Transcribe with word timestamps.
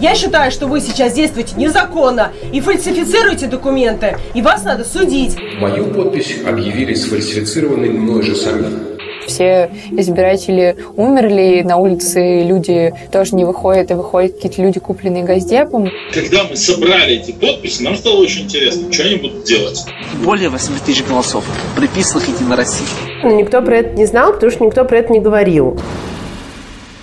Я 0.00 0.14
считаю, 0.14 0.50
что 0.50 0.66
вы 0.66 0.80
сейчас 0.80 1.14
действуете 1.14 1.54
незаконно 1.56 2.32
и 2.52 2.60
фальсифицируете 2.60 3.46
документы, 3.46 4.18
и 4.34 4.42
вас 4.42 4.62
надо 4.64 4.84
судить. 4.84 5.36
Мою 5.58 5.86
подпись 5.86 6.36
объявили 6.46 6.92
сфальсифицированной 6.94 7.88
мной 7.88 8.22
же 8.22 8.36
самим. 8.36 8.96
Все 9.26 9.70
избиратели 9.90 10.76
умерли, 10.96 11.62
на 11.62 11.78
улице 11.78 12.42
люди 12.44 12.94
тоже 13.10 13.34
не 13.34 13.44
выходят, 13.44 13.90
и 13.90 13.94
выходят 13.94 14.34
какие-то 14.34 14.62
люди, 14.62 14.78
купленные 14.78 15.24
Госдепом. 15.24 15.90
Когда 16.12 16.44
мы 16.44 16.54
собрали 16.54 17.16
эти 17.16 17.32
подписи, 17.32 17.82
нам 17.82 17.96
стало 17.96 18.20
очень 18.20 18.42
интересно, 18.42 18.92
что 18.92 19.02
они 19.02 19.16
будут 19.16 19.44
делать. 19.44 19.84
Более 20.22 20.48
8 20.48 20.74
тысяч 20.84 21.04
голосов, 21.04 21.44
приписанных 21.74 22.28
Единой 22.28 22.56
России. 22.56 22.86
Но 23.22 23.30
никто 23.30 23.62
про 23.62 23.78
это 23.78 23.96
не 23.96 24.06
знал, 24.06 24.32
потому 24.32 24.52
что 24.52 24.64
никто 24.64 24.84
про 24.84 24.98
это 24.98 25.12
не 25.12 25.20
говорил. 25.20 25.80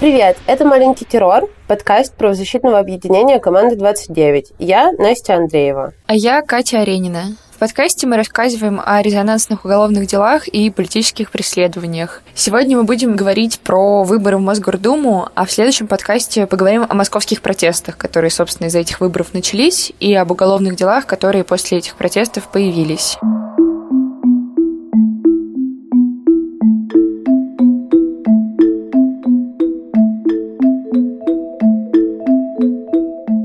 Привет, 0.03 0.35
это 0.47 0.65
«Маленький 0.65 1.05
террор», 1.05 1.49
подкаст 1.65 2.13
правозащитного 2.15 2.77
объединения 2.77 3.39
«Команда 3.39 3.77
29». 3.77 4.47
Я 4.59 4.91
Настя 4.91 5.35
Андреева. 5.35 5.93
А 6.07 6.13
я 6.13 6.41
Катя 6.41 6.81
Аренина. 6.81 7.37
В 7.55 7.59
подкасте 7.59 8.05
мы 8.05 8.17
рассказываем 8.17 8.81
о 8.85 9.01
резонансных 9.01 9.63
уголовных 9.63 10.05
делах 10.07 10.49
и 10.49 10.69
политических 10.71 11.31
преследованиях. 11.31 12.21
Сегодня 12.35 12.75
мы 12.75 12.83
будем 12.83 13.15
говорить 13.15 13.61
про 13.61 14.03
выборы 14.03 14.35
в 14.35 14.41
Мосгордуму, 14.41 15.29
а 15.35 15.45
в 15.45 15.51
следующем 15.53 15.87
подкасте 15.87 16.47
поговорим 16.47 16.85
о 16.89 16.93
московских 16.95 17.41
протестах, 17.41 17.97
которые, 17.97 18.29
собственно, 18.29 18.67
из-за 18.67 18.79
этих 18.79 18.99
выборов 18.99 19.33
начались, 19.33 19.93
и 20.01 20.13
об 20.15 20.31
уголовных 20.31 20.75
делах, 20.75 21.05
которые 21.05 21.45
после 21.45 21.77
этих 21.77 21.95
протестов 21.95 22.49
появились. 22.49 23.17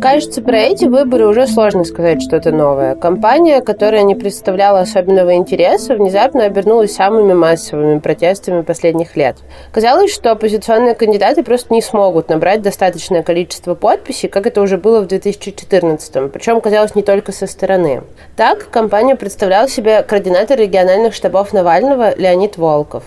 Кажется, 0.00 0.42
про 0.42 0.58
эти 0.58 0.84
выборы 0.84 1.26
уже 1.26 1.48
сложно 1.48 1.82
сказать 1.82 2.22
что-то 2.22 2.52
новое. 2.52 2.94
Компания, 2.94 3.60
которая 3.60 4.02
не 4.02 4.14
представляла 4.14 4.80
особенного 4.80 5.34
интереса, 5.34 5.96
внезапно 5.96 6.44
обернулась 6.44 6.94
самыми 6.94 7.32
массовыми 7.32 7.98
протестами 7.98 8.62
последних 8.62 9.16
лет. 9.16 9.38
Казалось, 9.72 10.14
что 10.14 10.30
оппозиционные 10.30 10.94
кандидаты 10.94 11.42
просто 11.42 11.74
не 11.74 11.82
смогут 11.82 12.28
набрать 12.28 12.62
достаточное 12.62 13.24
количество 13.24 13.74
подписей, 13.74 14.28
как 14.28 14.46
это 14.46 14.60
уже 14.62 14.78
было 14.78 15.00
в 15.00 15.08
2014 15.08 16.30
причем 16.32 16.60
казалось 16.60 16.94
не 16.94 17.02
только 17.02 17.32
со 17.32 17.48
стороны. 17.48 18.02
Так, 18.36 18.70
компания 18.70 19.16
представляла 19.16 19.68
себе 19.68 20.02
координатор 20.02 20.58
региональных 20.58 21.12
штабов 21.12 21.52
Навального 21.52 22.16
Леонид 22.16 22.56
Волков. 22.56 23.02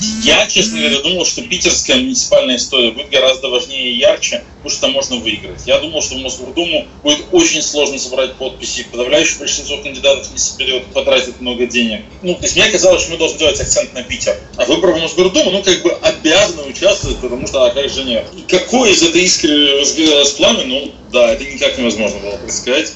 Я, 0.00 0.46
честно 0.46 0.78
говоря, 0.78 1.00
думал, 1.00 1.24
что 1.24 1.42
питерская 1.42 1.96
муниципальная 1.96 2.56
история 2.56 2.90
будет 2.90 3.10
гораздо 3.10 3.48
важнее 3.48 3.92
и 3.92 3.98
ярче, 3.98 4.42
потому 4.62 4.70
что 4.70 4.88
можно 4.88 5.16
выиграть. 5.16 5.66
Я 5.66 5.78
думал, 5.78 6.02
что 6.02 6.16
в 6.16 6.18
Мосгордуму 6.18 6.86
будет 7.02 7.26
очень 7.32 7.62
сложно 7.62 7.98
собрать 7.98 8.34
подписи, 8.34 8.86
подавляющее 8.90 9.38
большинство 9.38 9.78
кандидатов 9.78 10.30
не 10.32 10.38
соберет, 10.38 10.86
потратит 10.86 11.40
много 11.40 11.66
денег. 11.66 12.02
Ну, 12.22 12.34
то 12.34 12.42
есть 12.42 12.56
мне 12.56 12.68
казалось, 12.70 13.02
что 13.02 13.12
мы 13.12 13.18
должны 13.18 13.38
делать 13.38 13.60
акцент 13.60 13.92
на 13.94 14.02
Питер. 14.02 14.36
А 14.56 14.64
выборы 14.64 14.94
в 14.94 15.00
Мосгордуму, 15.00 15.50
ну, 15.50 15.62
как 15.62 15.82
бы 15.82 15.92
обязаны 15.92 16.62
участвовать, 16.64 17.18
потому 17.18 17.46
что, 17.46 17.64
а 17.64 17.70
как 17.70 17.88
же 17.88 18.04
нет? 18.04 18.26
Какой 18.48 18.92
из 18.92 19.02
этой 19.02 19.22
искры 19.22 19.80
разгорелось 19.80 20.32
пламя, 20.32 20.64
ну, 20.64 20.92
да, 21.12 21.32
это 21.32 21.44
никак 21.44 21.78
невозможно 21.78 22.18
было 22.18 22.36
предсказать. 22.36 22.92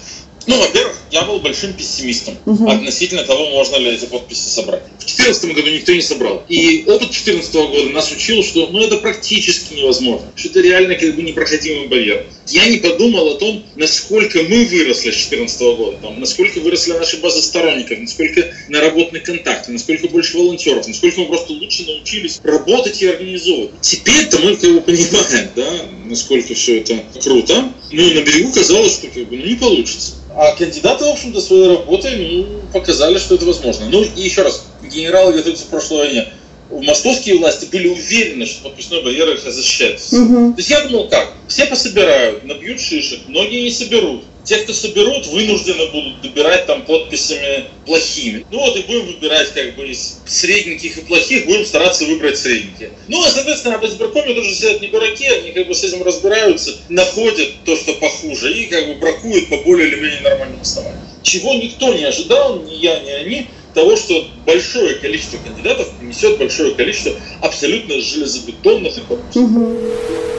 Ну, 0.48 0.56
во-первых, 0.58 0.96
я 1.10 1.24
был 1.24 1.41
большим 1.41 1.74
пессимистом 1.74 2.38
угу. 2.46 2.70
относительно 2.70 3.22
того, 3.22 3.50
можно 3.50 3.77
ли 3.77 3.91
эти 3.91 4.06
подписи 4.06 4.48
собрать. 4.48 4.82
В 4.98 5.05
2014 5.05 5.55
году 5.55 5.70
никто 5.70 5.92
не 5.92 6.00
собрал. 6.00 6.42
И 6.48 6.84
опыт 6.86 7.10
2014 7.10 7.55
года 7.55 7.90
нас 7.90 8.10
учил, 8.10 8.42
что 8.42 8.66
ну, 8.68 8.82
это 8.82 8.96
практически 8.96 9.74
невозможно, 9.74 10.27
что 10.36 10.48
это 10.48 10.60
реально 10.60 10.94
как 10.94 11.14
бы 11.16 11.22
непроходимый 11.22 11.88
барьер. 11.88 12.27
Я 12.46 12.66
не 12.66 12.78
подумал 12.78 13.28
о 13.28 13.34
том, 13.34 13.62
насколько 13.77 14.42
мы 14.42 14.64
выросли 14.64 15.10
с 15.10 15.16
2014 15.16 15.60
года, 15.77 15.98
там, 16.00 16.18
насколько 16.18 16.60
выросли 16.60 16.92
наши 16.92 17.18
базы 17.18 17.42
сторонников, 17.42 17.98
насколько 17.98 18.50
наработаны 18.68 19.20
контакты, 19.20 19.73
насколько 19.73 20.08
больше 20.08 20.39
волонтеров, 20.39 20.89
насколько 20.89 21.20
мы 21.20 21.27
просто 21.27 21.52
лучше 21.52 21.84
научились 21.84 22.40
работать 22.42 23.02
и 23.02 23.06
организовывать. 23.06 23.73
Теперь-то 23.83 24.39
мы 24.39 24.56
как 24.56 24.73
бы 24.73 24.80
понимаем, 24.80 25.50
да, 25.55 25.70
насколько 26.06 26.55
все 26.55 26.78
это 26.78 27.05
круто. 27.23 27.70
Ну, 27.92 28.14
на 28.14 28.20
берегу 28.20 28.52
казалось, 28.52 28.94
что 28.94 29.08
как 29.08 29.28
бы, 29.28 29.36
ну, 29.36 29.44
не 29.44 29.55
получится. 29.55 30.14
А 30.38 30.52
кандидаты, 30.52 31.04
в 31.04 31.08
общем-то, 31.08 31.40
своей 31.40 31.66
работой 31.66 32.44
ну, 32.46 32.60
показали, 32.72 33.18
что 33.18 33.34
это 33.34 33.44
возможно. 33.44 33.86
Ну 33.90 34.04
и 34.04 34.22
еще 34.22 34.42
раз, 34.42 34.66
генералы 34.80 35.32
готовятся 35.32 35.64
в 35.64 35.68
прошлой 35.68 35.98
войне. 35.98 36.28
Московские 36.70 37.39
власти 37.39 37.67
были 37.67 37.89
уверены, 37.89 38.45
что 38.45 38.64
подписной 38.64 39.02
барьер 39.02 39.30
их 39.30 39.40
защищает. 39.40 40.01
Угу. 40.12 40.52
То 40.52 40.58
есть 40.58 40.70
я 40.70 40.83
думал 40.83 41.08
как? 41.08 41.33
Все 41.48 41.67
пособирают, 41.67 42.45
набьют 42.45 42.80
шишек, 42.80 43.20
многие 43.27 43.62
не 43.62 43.70
соберут. 43.70 44.24
Те, 44.45 44.56
кто 44.58 44.73
соберут, 44.73 45.27
вынуждены 45.27 45.86
будут 45.89 46.23
добирать 46.23 46.67
там 46.67 46.83
подписями 46.86 47.67
плохими. 47.84 48.46
Ну 48.51 48.61
вот 48.61 48.77
и 48.77 48.83
будем 48.83 49.06
выбирать 49.06 49.52
как 49.52 49.77
бы 49.77 49.86
из 49.89 50.20
средненьких 50.27 50.96
и 50.96 51.01
плохих, 51.02 51.45
будем 51.45 51.67
стараться 51.67 52.05
выбрать 52.05 52.39
средненькие. 52.39 52.92
Ну, 53.08 53.23
а, 53.23 53.29
соответственно, 53.29 53.79
в 53.79 53.85
избиркоме 53.85 54.35
тоже 54.35 54.55
сидят 54.55 54.80
не 54.80 54.89
дураки, 54.89 55.27
они 55.27 55.52
как 55.52 55.68
бы 55.68 55.74
с 55.74 55.85
этим 55.85 56.02
разбираются, 56.02 56.79
находят 56.89 57.48
то, 57.67 57.77
что 57.77 57.92
похуже, 57.95 58.52
и 58.55 58.67
как 58.67 58.86
бы 58.86 58.95
бракуют 58.95 59.50
по 59.50 59.58
более 59.58 59.89
или 59.89 59.96
менее 59.96 60.20
нормальным 60.23 60.61
основаниям. 60.62 61.06
Чего 61.23 61.55
никто 61.55 61.92
не 61.92 62.05
ожидал, 62.05 62.62
ни 62.62 62.74
я, 62.74 63.00
ни 63.00 63.11
они, 63.11 63.46
того, 63.78 63.96
что 63.96 64.27
большое 64.44 64.96
количество 64.96 65.39
кандидатов 65.39 65.89
принесет 66.00 66.36
большое 66.36 66.74
количество 66.74 67.12
абсолютно 67.40 68.00
железобетонных 68.00 69.00
подписей. 69.02 69.42
Угу. 69.42 70.37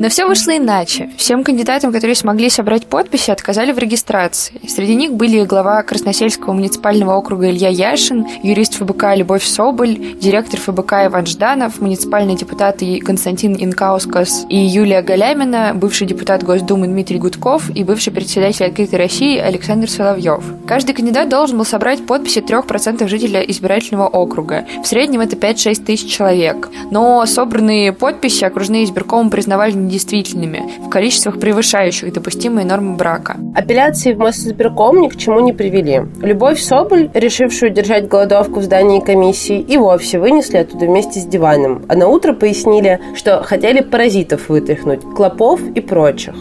Но 0.00 0.08
все 0.08 0.26
вышло 0.26 0.56
иначе. 0.56 1.10
Всем 1.16 1.42
кандидатам, 1.42 1.92
которые 1.92 2.14
смогли 2.14 2.48
собрать 2.50 2.86
подписи, 2.86 3.32
отказали 3.32 3.72
в 3.72 3.78
регистрации. 3.78 4.60
Среди 4.68 4.94
них 4.94 5.12
были 5.12 5.44
глава 5.44 5.82
Красносельского 5.82 6.52
муниципального 6.52 7.14
округа 7.16 7.50
Илья 7.50 7.68
Яшин, 7.68 8.24
юрист 8.44 8.74
ФБК 8.74 9.16
Любовь 9.16 9.42
Соболь, 9.42 9.98
директор 10.20 10.60
ФБК 10.60 11.06
Иван 11.06 11.26
Жданов, 11.26 11.80
муниципальные 11.80 12.36
депутаты 12.36 13.00
Константин 13.00 13.56
Инкаускас 13.58 14.46
и 14.48 14.56
Юлия 14.56 15.02
Галямина, 15.02 15.72
бывший 15.74 16.06
депутат 16.06 16.44
Госдумы 16.44 16.86
Дмитрий 16.86 17.18
Гудков 17.18 17.68
и 17.74 17.82
бывший 17.82 18.12
председатель 18.12 18.66
Открытой 18.66 19.00
России 19.00 19.36
Александр 19.38 19.90
Соловьев. 19.90 20.44
Каждый 20.68 20.94
кандидат 20.94 21.28
должен 21.28 21.58
был 21.58 21.64
собрать 21.64 22.06
подписи 22.06 22.38
3% 22.38 23.08
жителя 23.08 23.40
избирательного 23.40 24.06
округа. 24.06 24.64
В 24.84 24.86
среднем 24.86 25.22
это 25.22 25.34
5-6 25.34 25.84
тысяч 25.84 26.08
человек. 26.08 26.68
Но 26.92 27.26
собранные 27.26 27.92
подписи 27.92 28.44
окружные 28.44 28.84
избиркомы 28.84 29.30
признавали 29.30 29.87
недействительными 29.88 30.70
в 30.86 30.88
количествах, 30.88 31.40
превышающих 31.40 32.12
допустимые 32.12 32.66
нормы 32.66 32.96
брака. 32.96 33.36
Апелляции 33.54 34.12
в 34.12 34.18
Моссбирком 34.18 35.00
ни 35.00 35.08
к 35.08 35.16
чему 35.16 35.40
не 35.40 35.52
привели. 35.52 36.02
Любовь 36.22 36.60
Соболь, 36.60 37.10
решившую 37.14 37.70
держать 37.70 38.08
голодовку 38.08 38.60
в 38.60 38.62
здании 38.62 39.00
комиссии, 39.00 39.58
и 39.58 39.76
вовсе 39.76 40.18
вынесли 40.18 40.58
оттуда 40.58 40.86
вместе 40.86 41.20
с 41.20 41.24
диваном. 41.24 41.84
А 41.88 41.96
на 41.96 42.08
утро 42.08 42.34
пояснили, 42.34 43.00
что 43.16 43.42
хотели 43.42 43.80
паразитов 43.80 44.48
вытряхнуть, 44.48 45.00
клопов 45.16 45.60
и 45.74 45.80
прочих. 45.80 46.34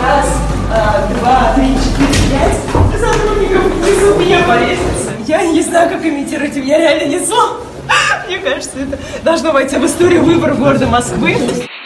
Раз, 0.00 0.28
а, 0.70 1.08
два, 1.18 1.52
три, 1.54 1.74
четыре, 1.74 2.30
пять. 2.30 3.00
Сотрудников 3.00 3.64
несут 3.80 4.18
меня 4.18 4.38
по 4.46 4.58
лестнице. 4.58 5.10
Я 5.26 5.44
не 5.44 5.60
знаю, 5.60 5.90
как 5.90 6.04
имитировать, 6.04 6.56
я 6.56 6.78
реально 6.78 7.14
несу. 7.14 7.34
Мне 8.32 8.40
кажется, 8.40 8.78
это 8.78 8.98
должно 9.24 9.52
войти 9.52 9.76
в 9.76 9.84
историю 9.84 10.24
выборов 10.24 10.58
города 10.58 10.86
Москвы. 10.86 11.36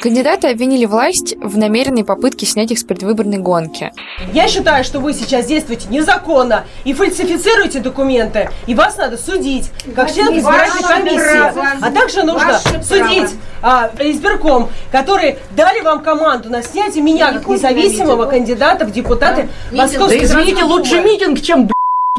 Кандидаты 0.00 0.46
обвинили 0.46 0.84
власть 0.84 1.34
в 1.40 1.58
намеренной 1.58 2.04
попытке 2.04 2.46
снять 2.46 2.70
их 2.70 2.78
с 2.78 2.84
предвыборной 2.84 3.38
гонки. 3.38 3.90
Я 4.32 4.46
считаю, 4.46 4.84
что 4.84 5.00
вы 5.00 5.12
сейчас 5.12 5.46
действуете 5.46 5.88
незаконно 5.90 6.64
и 6.84 6.94
фальсифицируете 6.94 7.80
документы, 7.80 8.48
и 8.68 8.76
вас 8.76 8.96
надо 8.96 9.18
судить, 9.18 9.72
как 9.96 10.12
член 10.14 10.38
избирательной 10.38 10.88
комиссии. 10.88 11.84
А 11.84 11.90
также 11.90 12.22
нужно 12.22 12.60
судить 12.80 13.30
а, 13.60 13.90
избирком, 13.98 14.68
которые 14.92 15.38
дали 15.56 15.80
вам 15.80 16.00
команду 16.04 16.48
на 16.48 16.62
снятие 16.62 17.02
меня 17.02 17.32
как 17.32 17.48
независимого 17.48 18.26
кандидата 18.26 18.84
в 18.84 18.92
депутаты 18.92 19.48
да. 19.72 19.78
Московской 19.78 20.20
Да 20.20 20.24
извините, 20.24 20.62
лучше 20.62 21.00
митинг, 21.00 21.40
чем 21.42 21.68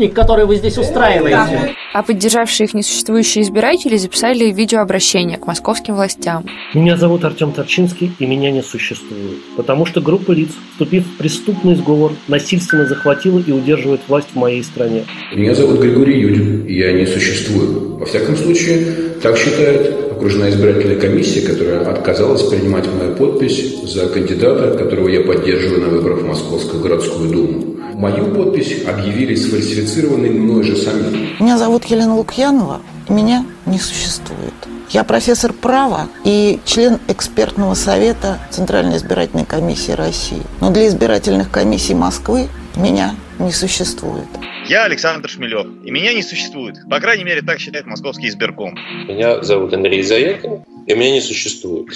который 0.05 0.45
вы 0.45 0.57
здесь 0.57 0.77
устраиваете. 0.77 1.75
А 1.94 2.03
поддержавшие 2.03 2.67
их 2.67 2.75
несуществующие 2.75 3.44
избиратели 3.44 3.97
записали 3.97 4.51
видеообращение 4.51 5.39
к 5.39 5.47
московским 5.47 5.95
властям. 5.95 6.45
Меня 6.75 6.95
зовут 6.95 7.25
Артем 7.25 7.51
Торчинский, 7.51 8.11
и 8.19 8.25
меня 8.27 8.51
не 8.51 8.61
существует. 8.61 9.38
Потому 9.55 9.88
что 9.88 9.99
группа 9.99 10.31
лиц, 10.31 10.49
вступив 10.73 11.07
в 11.07 11.17
преступный 11.17 11.75
сговор, 11.75 12.13
насильственно 12.27 12.85
захватила 12.85 13.39
и 13.39 13.51
удерживает 13.51 14.01
власть 14.07 14.27
в 14.33 14.35
моей 14.35 14.63
стране. 14.63 15.05
Меня 15.33 15.55
зовут 15.55 15.79
Григорий 15.79 16.19
Юдин, 16.19 16.65
и 16.67 16.75
я 16.75 16.91
не 16.91 17.07
существую. 17.07 17.97
Во 17.97 18.05
всяком 18.05 18.35
случае, 18.35 18.85
так 19.23 19.35
считает 19.38 20.11
окружная 20.11 20.50
избирательная 20.50 21.00
комиссия, 21.00 21.41
которая 21.41 21.81
отказалась 21.81 22.43
принимать 22.43 22.85
мою 22.93 23.15
подпись 23.15 23.81
за 23.83 24.07
кандидата, 24.07 24.77
которого 24.77 25.07
я 25.07 25.21
поддерживаю 25.21 25.81
на 25.81 25.88
выборах 25.89 26.21
в 26.21 26.25
Московскую 26.25 26.81
городскую 26.81 27.29
думу. 27.29 27.76
Мою 27.97 28.31
подпись 28.31 28.85
объявили 28.85 29.33
сфальсифицированной 29.33 30.29
мной 30.29 30.61
же 30.61 30.75
самим. 30.75 31.35
Меня 31.39 31.57
зовут 31.57 31.85
Елена 31.85 32.15
Лукьянова. 32.15 32.79
Меня 33.09 33.44
не 33.65 33.79
существует. 33.79 34.53
Я 34.91 35.03
профессор 35.03 35.51
права 35.51 36.07
и 36.23 36.59
член 36.63 36.99
экспертного 37.07 37.73
совета 37.73 38.38
Центральной 38.51 38.97
избирательной 38.97 39.45
комиссии 39.45 39.94
России. 39.94 40.44
Но 40.61 40.69
для 40.69 40.88
избирательных 40.88 41.49
комиссий 41.49 41.95
Москвы 41.95 42.49
меня 42.75 43.15
не 43.39 43.51
существует. 43.51 44.27
Я 44.67 44.83
Александр 44.83 45.27
Шмелев, 45.27 45.65
и 45.83 45.89
меня 45.89 46.13
не 46.13 46.21
существует. 46.21 46.75
По 46.88 47.00
крайней 47.00 47.23
мере, 47.23 47.41
так 47.41 47.59
считает 47.59 47.88
московский 47.88 48.27
избирком. 48.27 48.75
Меня 49.07 49.41
зовут 49.41 49.73
Андрей 49.73 50.03
Заякин, 50.03 50.63
и 50.85 50.93
меня 50.93 51.13
не 51.13 51.21
существует. 51.21 51.88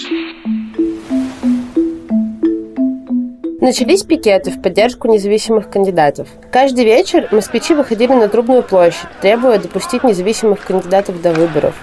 Начались 3.61 4.01
пикеты 4.01 4.49
в 4.49 4.59
поддержку 4.59 5.07
независимых 5.07 5.69
кандидатов. 5.69 6.27
Каждый 6.51 6.83
вечер 6.83 7.27
москвичи 7.29 7.75
выходили 7.75 8.11
на 8.11 8.27
Трубную 8.27 8.63
площадь, 8.63 9.05
требуя 9.21 9.59
допустить 9.59 10.03
независимых 10.03 10.61
кандидатов 10.61 11.21
до 11.21 11.31
выборов. 11.31 11.75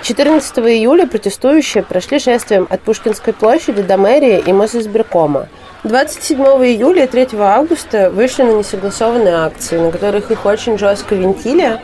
14 0.00 0.58
июля 0.58 1.06
протестующие 1.06 1.82
прошли 1.82 2.18
шествием 2.18 2.66
от 2.70 2.80
Пушкинской 2.80 3.34
площади 3.34 3.82
до 3.82 3.98
мэрии 3.98 4.38
и 4.38 4.54
Мосизбиркома. 4.54 5.48
27 5.82 6.38
июля 6.40 7.04
и 7.04 7.06
3 7.06 7.28
августа 7.40 8.08
вышли 8.08 8.44
на 8.44 8.52
несогласованные 8.52 9.34
акции, 9.34 9.76
на 9.76 9.90
которых 9.90 10.30
их 10.30 10.46
очень 10.46 10.78
жестко 10.78 11.14
винтили. 11.14 11.78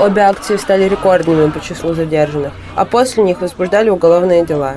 Обе 0.00 0.22
акции 0.22 0.56
стали 0.56 0.88
рекордными 0.88 1.50
по 1.50 1.60
числу 1.60 1.92
задержанных, 1.92 2.54
а 2.74 2.86
после 2.86 3.22
них 3.22 3.42
возбуждали 3.42 3.90
уголовные 3.90 4.46
дела. 4.46 4.76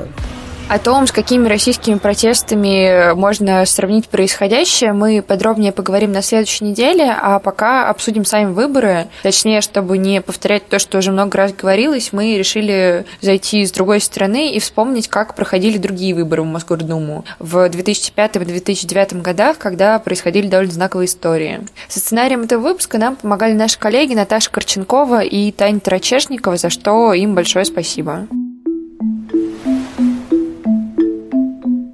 О 0.70 0.80
том, 0.80 1.06
с 1.06 1.12
какими 1.12 1.48
российскими 1.48 2.00
протестами 2.00 3.14
можно 3.14 3.64
сравнить 3.66 4.10
происходящее, 4.10 4.94
мы 4.94 5.22
подробнее 5.22 5.72
поговорим 5.72 6.12
на 6.12 6.24
следующей 6.24 6.66
неделе, 6.66 7.16
а 7.22 7.38
пока 7.38 7.90
обсудим 7.90 8.26
сами 8.26 8.52
выборы. 8.52 9.08
Точнее, 9.22 9.62
чтобы 9.62 10.00
не 10.00 10.20
повторять 10.20 10.68
то, 10.68 10.80
что 10.80 10.98
уже 10.98 11.12
много 11.12 11.38
раз 11.38 11.54
говорилось, 11.54 12.12
мы 12.12 12.38
решили 12.38 13.06
зайти 13.22 13.64
с 13.66 13.72
другой 13.72 14.00
стороны 14.00 14.52
и 14.54 14.60
вспомнить, 14.60 15.10
как 15.10 15.36
проходили 15.36 15.78
другие 15.78 16.16
выборы 16.16 16.42
в 16.42 16.46
Мосгордуму 16.46 17.24
в 17.38 17.58
2005-2009 17.70 19.22
годах, 19.22 19.60
когда 19.60 20.00
происходили 20.00 20.48
довольно 20.48 20.72
знаковые 20.72 21.06
истории. 21.06 21.68
Со 21.88 22.00
сценарием 22.00 22.42
этого 22.42 22.62
выпуска 22.62 22.98
нам 22.98 23.16
помогали 23.16 23.54
наши 23.54 23.78
коллеги 23.78 24.16
Наташа 24.16 24.50
Корченкова 24.50 25.22
и 25.22 25.52
Таня 25.52 25.82
Тарачешникова, 25.82 26.58
за 26.58 26.72
что 26.72 27.14
им 27.14 27.36
большое 27.36 27.66
спасибо. 27.66 28.28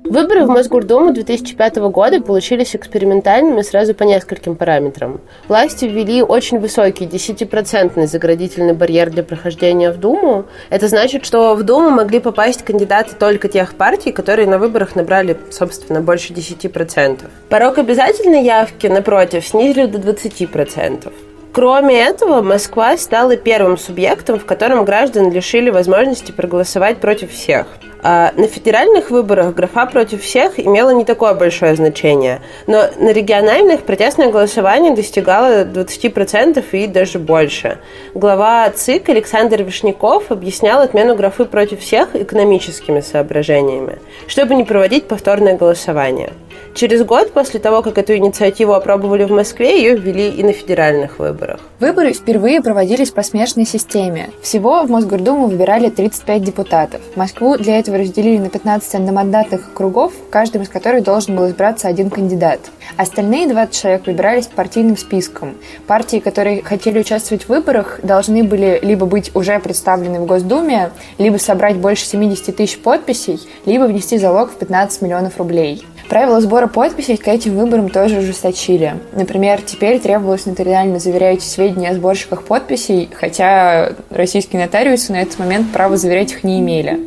Выборы 0.10 0.44
в 0.44 0.50
Мосгордуму 0.50 1.14
2005 1.14 1.76
года 1.92 2.20
получились 2.20 2.76
экспериментальными 2.76 3.62
сразу 3.62 3.94
по 3.94 4.02
нескольким 4.02 4.56
параметрам. 4.56 5.22
Власти 5.48 5.86
ввели 5.86 6.24
очень 6.24 6.58
высокий 6.58 7.06
10% 7.06 8.08
заградительный 8.08 8.74
барьер 8.74 9.12
для 9.12 9.22
прохождения 9.22 9.92
в 9.92 10.00
Думу. 10.00 10.46
Это 10.72 10.88
значит, 10.88 11.26
что 11.26 11.54
в 11.54 11.62
Думу 11.62 11.92
могли 11.92 12.20
попасть 12.20 12.66
кандидаты 12.66 13.16
только 13.20 13.50
тех 13.50 13.76
партий, 13.76 14.12
которые 14.12 14.48
на 14.48 14.58
выборах 14.58 14.96
набрали, 14.96 15.38
собственно, 15.52 16.02
больше 16.02 16.34
10%. 16.34 17.26
Порог 17.48 17.78
обязательной 17.78 18.44
явки, 18.44 18.88
напротив, 18.88 19.46
снизили 19.46 19.86
до 19.86 20.00
20%. 20.00 21.14
Кроме 21.52 22.00
этого, 22.00 22.42
Москва 22.42 22.96
стала 22.98 23.36
первым 23.36 23.78
субъектом, 23.78 24.40
в 24.40 24.46
котором 24.46 24.86
граждан 24.86 25.32
лишили 25.32 25.72
возможности 25.72 26.32
проголосовать 26.32 26.98
против 26.98 27.32
всех. 27.32 27.66
А 28.02 28.32
на 28.38 28.48
федеральных 28.48 29.10
выборах 29.10 29.56
графа 29.56 29.86
против 29.86 30.22
всех 30.22 30.60
имела 30.60 30.92
не 30.92 31.04
такое 31.04 31.34
большое 31.34 31.76
значение, 31.76 32.42
но 32.66 32.84
на 32.98 33.12
региональных 33.12 33.82
протестное 33.82 34.32
голосование 34.32 34.96
достигало 34.96 35.66
20% 35.66 36.64
и 36.72 36.88
даже 36.88 37.20
больше. 37.20 37.80
Глава 38.14 38.70
ЦИК 38.70 39.10
Александр 39.10 39.64
Вишняков 39.64 40.32
объяснял 40.32 40.82
отмену 40.82 41.16
графы 41.16 41.46
против 41.46 41.82
всех 41.82 42.16
экономическими 42.16 43.02
соображениями, 43.02 43.98
чтобы 44.28 44.56
не 44.56 44.64
проводить 44.64 45.08
повторное 45.08 45.58
голосование. 45.58 46.32
Через 46.76 47.04
год 47.04 47.34
после 47.34 47.60
того, 47.60 47.82
как 47.82 47.98
эту 47.98 48.16
инициативу 48.16 48.74
опробовали 48.74 49.24
в 49.24 49.32
Москве, 49.32 49.82
ее 49.82 49.96
ввели 49.96 50.30
и 50.30 50.44
на 50.44 50.54
федеральных 50.54 51.20
выборах. 51.20 51.60
Выборы 51.80 52.14
впервые 52.14 52.62
проводились 52.62 53.12
по 53.12 53.24
смешанной 53.24 53.66
системе. 53.66 54.30
Всего 54.42 54.84
в 54.84 54.90
Мосгордуму 54.90 55.48
выбирали 55.48 55.90
35 55.90 56.44
депутатов. 56.44 57.02
Москву 57.16 57.58
для 57.58 57.80
этого 57.80 57.98
разделили 57.98 58.38
на 58.38 58.50
15 58.50 58.96
одномандатных 58.96 59.70
округов, 59.70 60.14
каждым 60.30 60.62
из 60.62 60.70
которых 60.70 61.04
должен 61.04 61.36
был 61.36 61.48
избраться 61.48 61.88
один 61.88 62.10
кандидат. 62.10 62.60
Остальные 62.98 63.48
20 63.48 63.76
человек 63.76 64.08
выбирались 64.08 64.48
партийным 64.48 64.98
спискам. 64.98 65.56
Партии, 65.88 66.18
которые 66.18 66.62
хотели 66.62 67.00
участвовать 67.00 67.44
в 67.44 67.50
выборах, 67.50 68.00
должны 68.04 68.44
были 68.44 68.80
либо 68.82 69.06
быть 69.06 69.36
уже 69.36 69.60
представлены 69.60 70.20
в 70.20 70.26
Госдуме, 70.26 70.92
либо 71.18 71.38
собрать 71.38 71.78
больше 71.78 72.06
70 72.06 72.56
тысяч 72.56 72.78
подписей, 72.80 73.40
либо 73.66 73.84
внести 73.84 74.18
залог 74.18 74.52
в 74.52 74.56
15 74.56 75.02
миллионов 75.02 75.38
рублей. 75.38 75.84
Правила 76.10 76.42
сбора 76.42 76.66
подписей 76.66 77.18
к 77.18 77.28
этим 77.28 77.56
выборам 77.56 77.90
тоже 77.90 78.18
ужесточили. 78.18 78.96
Например, 79.14 79.62
теперь 79.62 80.00
требовалось 80.00 80.48
нотариально 80.48 80.98
заверять 80.98 81.44
сведения 81.44 81.92
о 81.92 81.94
сборщиках 81.94 82.44
подписей, 82.44 83.10
хотя 83.14 83.94
российские 84.10 84.64
нотариусы 84.64 85.12
на 85.12 85.22
этот 85.22 85.38
момент 85.38 85.72
права 85.72 85.98
заверять 85.98 86.32
их 86.32 86.44
не 86.44 86.62
имели. 86.62 87.00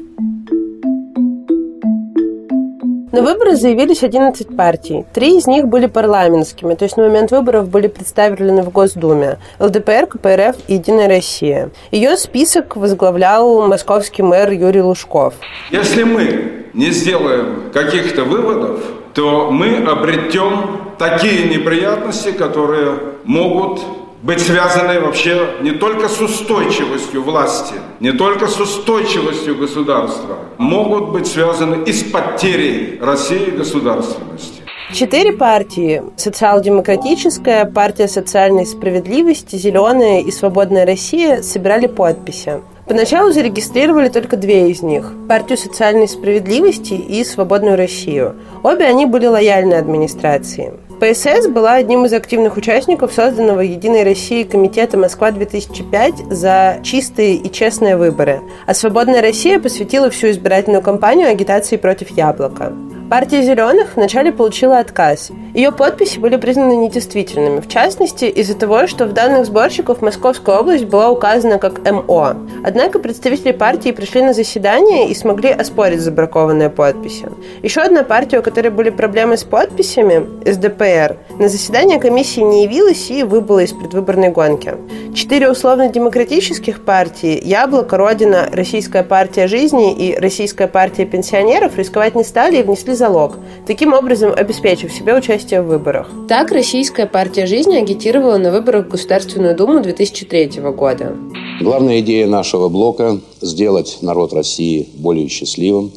На 3.13 3.21
выборы 3.21 3.57
заявились 3.57 4.03
11 4.03 4.57
партий. 4.57 5.05
Три 5.13 5.37
из 5.37 5.47
них 5.47 5.69
были 5.69 5.85
парламентскими, 5.85 6.75
то 6.75 6.87
есть 6.87 6.97
на 6.97 7.03
момент 7.03 7.31
выборов 7.31 7.69
были 7.69 7.87
представлены 7.87 8.63
в 8.63 8.71
Госдуме. 8.71 9.37
ЛДПР, 9.61 10.07
КПРФ 10.07 10.57
и 10.67 10.75
Единая 10.75 11.09
Россия. 11.09 11.69
Ее 11.91 12.17
список 12.17 12.75
возглавлял 12.75 13.69
московский 13.69 14.23
мэр 14.23 14.51
Юрий 14.53 14.81
Лужков. 14.81 15.35
Если 15.71 16.05
мы 16.05 16.65
не 16.73 16.91
сделаем 16.91 17.71
каких-то 17.75 18.25
выводов, 18.25 18.81
то 19.13 19.51
мы 19.51 19.77
обретем 19.85 20.95
такие 20.99 21.51
неприятности, 21.51 22.33
которые 22.33 22.95
могут 23.25 23.83
быть 24.23 24.41
связаны 24.41 25.01
вообще 25.01 25.57
не 25.63 25.73
только 25.73 26.09
с 26.09 26.21
устойчивостью 26.21 27.23
власти, 27.23 27.75
не 28.01 28.13
только 28.13 28.47
с 28.47 28.59
устойчивостью 28.59 29.57
государства, 29.59 30.39
могут 30.59 31.11
быть 31.11 31.27
связаны 31.27 31.85
и 31.85 31.93
с 31.93 32.05
потерей 32.05 32.99
России 33.01 33.51
государственности. 33.51 34.63
Четыре 34.93 35.33
партии– 35.33 36.03
Социал-демократическая, 36.17 37.65
Партия 37.65 38.09
социальной 38.09 38.67
справедливости, 38.67 39.57
Зеленая 39.57 40.21
и 40.21 40.31
Свободная 40.31 40.85
Россия– 40.85 41.43
собирали 41.43 41.87
подписи. 41.87 42.61
Поначалу 42.87 43.33
зарегистрировали 43.33 44.09
только 44.09 44.37
две 44.37 44.71
из 44.71 44.83
них– 44.83 45.11
Партию 45.29 45.57
социальной 45.57 46.09
справедливости 46.09 46.93
и 46.93 47.25
Свободную 47.25 47.77
Россию. 47.77 48.37
Обе 48.63 48.85
они 48.85 49.07
были 49.07 49.27
лояльны 49.27 49.75
администрации. 49.75 50.75
ПСС 51.03 51.49
была 51.49 51.75
одним 51.75 52.05
из 52.05 52.13
активных 52.13 52.57
участников 52.57 53.13
созданного 53.13 53.59
Единой 53.59 54.05
России 54.05 54.45
комитета 54.45 54.97
«Москва-2005» 54.97 56.33
за 56.33 56.79
чистые 56.85 57.35
и 57.35 57.51
честные 57.51 57.97
выборы, 57.97 58.41
а 58.69 58.73
«Свободная 58.73 59.21
Россия» 59.21 59.59
посвятила 59.59 60.11
всю 60.11 60.31
избирательную 60.31 60.81
кампанию 60.81 61.29
агитации 61.29 61.77
против 61.77 62.11
«Яблока». 62.11 62.73
Партия 63.13 63.43
«Зеленых» 63.43 63.97
вначале 63.97 64.33
получила 64.33 64.79
отказ. 64.79 65.31
Ее 65.53 65.71
подписи 65.71 66.19
были 66.19 66.37
признаны 66.37 66.73
недействительными, 66.77 67.61
в 67.61 67.69
частности, 67.69 68.25
из-за 68.25 68.57
того, 68.57 68.87
что 68.87 69.05
в 69.05 69.13
данных 69.13 69.45
сборщиков 69.45 70.01
Московская 70.01 70.57
область 70.61 70.87
была 70.87 71.11
указана 71.11 71.59
как 71.59 71.81
МО. 71.85 72.37
Однако 72.65 72.99
представители 72.99 73.53
партии 73.53 73.91
пришли 73.91 74.23
на 74.23 74.33
заседание 74.33 75.11
и 75.11 75.15
смогли 75.15 75.51
оспорить 75.51 76.01
забракованные 76.01 76.71
подписи. 76.71 77.29
Еще 77.63 77.83
одна 77.83 78.03
партия, 78.03 78.39
у 78.39 78.43
которой 78.43 78.69
были 78.69 78.89
проблемы 78.89 79.37
с 79.37 79.45
подписями, 79.45 80.27
СДПР, 80.51 81.19
на 81.43 81.49
заседание 81.49 81.99
комиссии 81.99 82.41
не 82.41 82.63
явилась 82.63 83.11
и 83.11 83.25
выбыла 83.25 83.65
из 83.65 83.73
предвыборной 83.73 84.31
гонки. 84.31 84.77
Четыре 85.13 85.51
условно-демократических 85.51 86.85
партии– 86.85 87.41
Яблоко, 87.45 87.97
Родина, 87.97 88.49
Российская 88.53 89.03
партия 89.03 89.49
жизни 89.49 89.93
и 89.93 90.17
Российская 90.17 90.69
партия 90.69 91.05
пенсионеров– 91.05 91.77
рисковать 91.77 92.15
не 92.15 92.23
стали 92.23 92.61
и 92.61 92.63
внесли 92.63 92.95
залог, 92.95 93.39
таким 93.67 93.93
образом 93.93 94.33
обеспечив 94.33 94.93
себе 94.93 95.17
участие 95.17 95.63
в 95.63 95.67
выборах. 95.67 96.09
Так 96.29 96.53
Российская 96.53 97.07
партия 97.07 97.47
жизни 97.47 97.77
агитировала 97.77 98.39
на 98.39 98.53
выборах 98.53 98.87
в 98.87 98.91
Государственную 98.91 99.57
Думу 99.57 99.83
2003 99.83 100.61
года. 100.77 101.17
Главная 101.61 101.99
идея 101.99 102.29
нашего 102.29 102.69
блока– 102.69 103.19
сделать 103.41 103.99
народ 104.01 104.33
России 104.33 104.89
более 104.95 105.27
счастливым, 105.27 105.91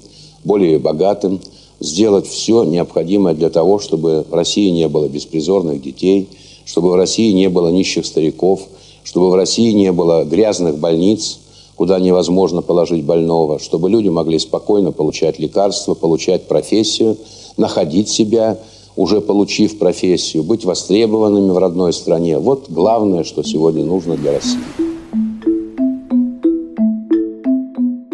более 0.43 0.79
богатым, 0.79 1.39
сделать 1.85 2.27
все 2.27 2.63
необходимое 2.63 3.33
для 3.33 3.49
того, 3.49 3.79
чтобы 3.79 4.25
в 4.29 4.33
России 4.33 4.69
не 4.69 4.87
было 4.87 5.07
беспризорных 5.07 5.81
детей, 5.81 6.27
чтобы 6.65 6.91
в 6.91 6.95
России 6.95 7.31
не 7.31 7.49
было 7.49 7.69
нищих 7.69 8.05
стариков, 8.05 8.61
чтобы 9.03 9.29
в 9.29 9.35
России 9.35 9.71
не 9.71 9.91
было 9.91 10.23
грязных 10.25 10.77
больниц– 10.77 11.39
куда 11.75 11.99
невозможно 11.99 12.61
положить 12.61 13.03
больного, 13.03 13.59
чтобы 13.59 13.89
люди 13.89 14.09
могли 14.09 14.39
спокойно 14.39 14.91
получать 14.91 15.39
лекарства, 15.39 15.93
получать 15.93 16.47
профессию, 16.47 17.17
находить 17.57 18.09
себя, 18.09 18.57
уже 18.95 19.19
получив 19.19 19.77
профессию, 19.77 20.43
быть 20.43 20.63
востребованными 20.63 21.51
в 21.51 21.57
родной 21.57 21.91
стране. 21.91 22.39
Вот 22.39 22.65
главное, 22.69 23.23
что 23.23 23.43
сегодня 23.43 23.83
нужно 23.83 24.15
для 24.15 24.33
России. 24.33 24.94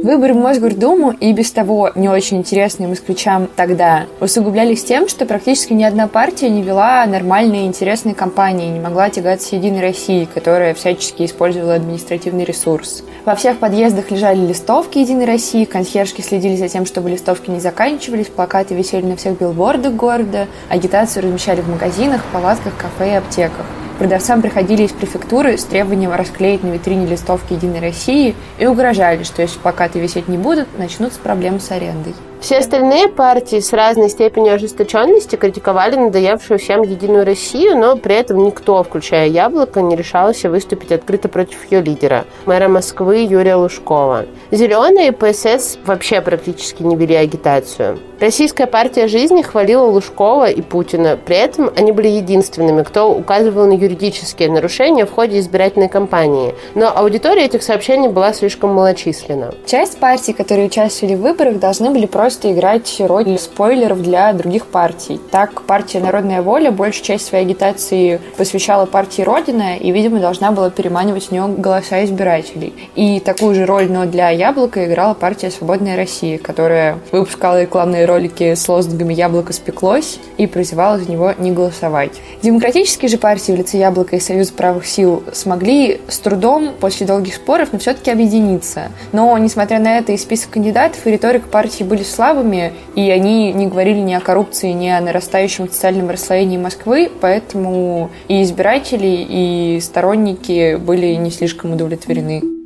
Выборы 0.04 0.34
в 0.34 0.38
Мосгордуму 0.38 1.12
и 1.12 1.32
без 1.32 1.52
того 1.52 1.92
не 1.94 2.10
очень 2.10 2.38
интересные 2.38 2.90
москвичам 2.90 3.48
тогда 3.56 4.08
усугублялись 4.20 4.84
тем, 4.84 5.08
что 5.08 5.28
практически 5.28 5.74
ни 5.74 5.84
одна 5.84 6.08
партия 6.08 6.50
не 6.50 6.64
вела 6.64 7.06
нормальные 7.06 7.68
интересные 7.68 8.16
кампании, 8.16 8.72
не 8.72 8.80
могла 8.80 9.12
тягаться 9.12 9.56
Единой 9.56 9.82
России, 9.82 10.28
которая 10.34 10.74
всячески 10.74 11.24
использовала 11.24 11.76
административный 11.76 12.46
ресурс. 12.46 13.04
Во 13.26 13.36
всех 13.36 13.60
подъездах 13.60 14.10
лежали 14.10 14.40
листовки 14.40 14.98
Единой 14.98 15.26
России, 15.26 15.66
консьержки 15.66 16.22
следили 16.22 16.56
за 16.56 16.68
тем, 16.68 16.88
чтобы 16.88 17.12
листовки 17.12 17.52
не 17.52 17.60
заканчивались, 17.60 18.26
плакаты 18.26 18.74
висели 18.74 19.06
на 19.06 19.18
всех 19.18 19.38
билбордах 19.38 19.94
города, 19.94 20.48
агитацию 20.68 21.26
размещали 21.26 21.62
в 21.62 21.70
магазинах, 21.70 22.24
палатках, 22.34 22.74
кафе 22.76 23.12
и 23.12 23.16
аптеках. 23.18 23.68
Продавцам 24.02 24.42
приходили 24.42 24.82
из 24.82 24.94
префектуры 24.94 25.60
с 25.60 25.64
требованием 25.64 26.12
расклеить 26.12 26.64
на 26.64 26.70
витрине 26.70 27.06
листовки 27.06 27.54
«Единой 27.54 27.82
России» 27.82 28.34
и 28.58 28.66
угрожали, 28.66 29.22
что 29.22 29.44
если 29.44 29.60
плакаты 29.60 30.00
висеть 30.00 30.28
не 30.28 30.40
будут, 30.40 30.76
начнутся 30.80 31.20
проблемы 31.20 31.60
с 31.60 31.70
арендой. 31.70 32.16
Все 32.40 32.58
остальные 32.58 33.10
партии 33.10 33.60
с 33.60 33.72
разной 33.72 34.10
степенью 34.10 34.56
ожесточенности 34.56 35.36
критиковали 35.36 35.98
надоевшую 35.98 36.58
всем 36.58 36.82
Единую 36.82 37.26
Россию, 37.26 37.78
но 37.78 37.96
при 37.96 38.16
этом 38.16 38.44
никто, 38.44 38.82
включая 38.82 39.28
Яблоко, 39.28 39.82
не 39.82 39.96
решался 39.96 40.50
выступить 40.50 40.92
открыто 40.92 41.30
против 41.30 41.72
ее 41.72 41.84
лидера, 41.84 42.26
мэра 42.48 42.70
Москвы 42.70 43.18
Юрия 43.18 43.54
Лужкова. 43.54 44.26
Зеленые 44.50 45.10
и 45.10 45.12
ПСС 45.12 45.78
вообще 45.86 46.22
практически 46.22 46.82
не 46.82 46.96
вели 46.96 47.14
агитацию. 47.14 48.00
Российская 48.22 48.68
партия 48.68 49.08
жизни 49.08 49.42
хвалила 49.42 49.86
Лужкова 49.86 50.48
и 50.48 50.62
Путина. 50.62 51.18
При 51.18 51.36
этом 51.36 51.72
они 51.76 51.92
были 51.92 52.08
единственными, 52.08 52.84
кто 52.84 53.12
указывал 53.12 53.66
на 53.66 53.74
юридические 53.74 54.52
нарушения 54.52 55.08
в 55.08 55.12
ходе 55.12 55.40
избирательной 55.40 55.90
кампании. 55.90 56.54
Но 56.76 56.96
аудитория 56.96 57.46
этих 57.46 57.64
сообщений 57.64 58.10
была 58.10 58.32
слишком 58.34 58.76
малочисленна. 58.76 59.56
Часть 59.66 59.98
партий, 59.98 60.34
которые 60.34 60.68
участвовали 60.68 61.16
в 61.16 61.22
выборах, 61.22 61.58
должны 61.58 61.90
были 61.90 62.06
просто 62.06 62.52
играть 62.52 62.96
роль 63.00 63.40
спойлеров 63.40 64.04
для 64.04 64.32
других 64.34 64.68
партий. 64.68 65.20
Так, 65.32 65.64
партия 65.64 66.00
«Народная 66.00 66.44
воля» 66.44 66.70
большую 66.70 67.04
часть 67.04 67.26
своей 67.26 67.46
агитации 67.46 68.22
посвящала 68.38 68.86
партии 68.86 69.24
«Родина» 69.24 69.78
и, 69.78 69.90
видимо, 69.90 70.20
должна 70.20 70.52
была 70.52 70.70
переманивать 70.70 71.30
в 71.30 71.32
нее 71.32 71.48
голоса 71.48 72.06
избирателей. 72.06 72.92
И 72.94 73.20
такую 73.20 73.56
же 73.56 73.66
роль, 73.66 73.92
но 73.92 74.06
для 74.06 74.30
«Яблока» 74.30 74.86
играла 74.86 75.16
партия 75.16 75.50
«Свободная 75.50 75.98
Россия», 75.98 76.38
которая 76.38 77.00
выпускала 77.12 77.60
рекламные 77.60 78.11
ролики 78.12 78.56
с 78.56 78.68
лозунгами 78.68 79.14
«Яблоко 79.14 79.54
спеклось» 79.54 80.20
и 80.38 80.48
призывала 80.48 81.00
за 81.00 81.10
него 81.10 81.34
не 81.38 81.52
голосовать. 81.52 82.12
Демократические 82.42 83.10
же 83.10 83.18
партии 83.18 83.52
в 83.52 83.56
лице 83.56 83.78
«Яблока» 83.78 84.16
и 84.16 84.20
Союза 84.20 84.54
правых 84.54 84.86
сил 84.86 85.24
смогли 85.34 86.02
с 86.08 86.20
трудом 86.20 86.72
после 86.80 87.08
долгих 87.08 87.36
споров, 87.36 87.70
но 87.72 87.80
все-таки 87.80 88.12
объединиться. 88.12 88.92
Но, 89.12 89.38
несмотря 89.38 89.80
на 89.80 89.98
это, 89.98 90.12
и 90.12 90.18
список 90.18 90.52
кандидатов, 90.52 91.06
и 91.06 91.12
риторика 91.12 91.48
партии 91.48 91.84
были 91.84 92.04
слабыми, 92.04 92.74
и 92.96 93.10
они 93.10 93.54
не 93.54 93.68
говорили 93.68 94.00
ни 94.00 94.14
о 94.14 94.20
коррупции, 94.20 94.72
ни 94.72 94.90
о 94.90 95.02
нарастающем 95.02 95.70
социальном 95.70 96.10
расслоении 96.10 96.58
Москвы, 96.58 97.10
поэтому 97.22 98.12
и 98.28 98.44
избиратели, 98.44 99.26
и 99.30 99.80
сторонники 99.82 100.76
были 100.76 101.16
не 101.16 101.32
слишком 101.32 101.74
удовлетворены. 101.74 102.61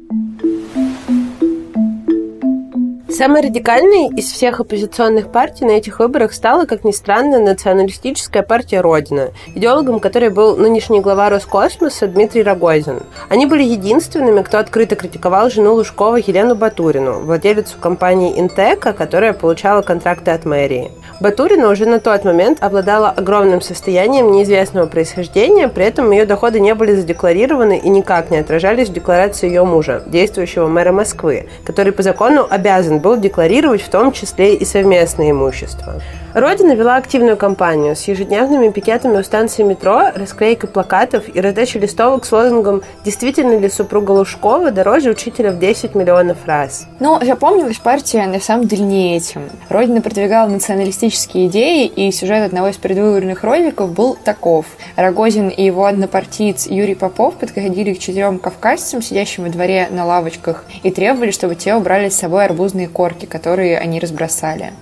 Самой 3.18 3.44
радикальной 3.44 4.10
из 4.10 4.30
всех 4.30 4.60
оппозиционных 4.60 5.32
партий 5.32 5.64
на 5.64 5.72
этих 5.72 6.00
выборах 6.00 6.34
стала, 6.34 6.66
как 6.66 6.84
ни 6.84 6.92
странно, 6.92 7.40
националистическая 7.40 8.44
партия 8.44 8.82
«Родина», 8.82 9.30
идеологом 9.56 10.02
которой 10.02 10.30
был 10.30 10.58
нынешний 10.58 11.00
глава 11.00 11.30
Роскосмоса 11.30 12.08
Дмитрий 12.08 12.44
Рогозин. 12.44 13.04
Они 13.30 13.46
были 13.46 13.64
единственными, 13.64 14.42
кто 14.42 14.58
открыто 14.58 14.98
критиковал 14.98 15.50
жену 15.50 15.76
Лужкова 15.76 16.18
Елену 16.18 16.56
Батурину, 16.56 17.22
владелицу 17.22 17.78
компании 17.80 18.38
«Интека», 18.38 18.92
которая 18.92 19.32
получала 19.32 19.82
контракты 19.82 20.32
от 20.32 20.44
мэрии. 20.44 20.92
Батурина 21.22 21.70
уже 21.70 21.86
на 21.86 22.02
тот 22.02 22.26
момент 22.26 22.62
обладала 22.62 23.12
огромным 23.12 23.62
состоянием 23.62 24.30
неизвестного 24.34 24.88
происхождения, 24.88 25.70
при 25.70 25.86
этом 25.86 26.12
ее 26.12 26.26
доходы 26.26 26.60
не 26.60 26.76
были 26.76 26.94
задекларированы 26.94 27.78
и 27.78 27.88
никак 27.88 28.30
не 28.30 28.40
отражались 28.40 28.90
в 28.90 28.94
декларации 28.94 29.48
ее 29.48 29.64
мужа, 29.64 30.04
действующего 30.06 30.68
мэра 30.68 30.92
Москвы, 30.92 31.48
который 31.64 31.94
по 31.94 32.04
закону 32.04 32.46
обязан 32.50 33.00
был 33.06 33.18
декларировать 33.18 33.84
в 33.84 33.90
том 33.90 34.12
числе 34.12 34.56
и 34.56 34.66
совместное 34.66 35.30
имущество. 35.30 36.02
Родина 36.36 36.74
вела 36.74 36.98
активную 36.98 37.38
кампанию 37.38 37.96
с 37.96 38.10
ежедневными 38.10 38.70
пикетами 38.70 39.16
у 39.16 39.24
станции 39.24 39.64
метро, 39.64 40.12
расклейкой 40.14 40.70
плакатов 40.70 41.34
и 41.34 41.40
раздачей 41.40 41.80
листовок 41.80 42.26
с 42.26 42.32
лозунгом 42.34 42.82
«Действительно 43.06 43.58
ли 43.58 43.70
супруга 43.70 44.12
Лужкова 44.12 44.72
дороже 44.72 45.12
учителя 45.12 45.52
в 45.52 45.60
10 45.60 45.96
миллионов 45.96 46.40
раз?». 46.46 46.88
Но 47.00 47.22
запомнилась 47.24 47.78
партия 47.78 48.28
на 48.28 48.42
самом 48.42 48.68
деле 48.68 48.84
не 48.84 49.16
этим. 49.16 49.44
Родина 49.70 50.02
продвигала 50.02 50.50
националистические 50.50 51.48
идеи, 51.48 51.86
и 51.86 52.12
сюжет 52.12 52.44
одного 52.44 52.68
из 52.68 52.76
предвыборных 52.76 53.42
роликов 53.46 53.94
был 53.94 54.18
таков. 54.22 54.66
Рогозин 54.98 55.48
и 55.48 55.64
его 55.64 55.86
однопартиец 55.86 56.68
Юрий 56.68 56.96
Попов 56.96 57.36
подходили 57.36 57.94
к 57.94 58.00
четырем 58.00 58.40
кавказцам, 58.40 59.02
сидящим 59.02 59.46
во 59.46 59.50
дворе 59.50 59.88
на 59.90 60.06
лавочках, 60.06 60.66
и 60.84 60.92
требовали, 60.92 61.32
чтобы 61.32 61.56
те 61.56 61.76
убрали 61.76 62.10
с 62.10 62.18
собой 62.18 62.44
арбузные 62.44 62.90
корки, 62.90 63.26
которые 63.26 63.78
они 63.78 64.02
разбросали. 64.02 64.74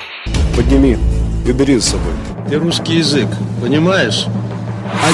Подними 0.55 0.97
и 1.45 1.51
бери 1.51 1.79
с 1.79 1.85
собой. 1.85 2.13
Ты 2.49 2.57
русский 2.57 2.95
язык, 2.95 3.27
понимаешь? 3.61 4.27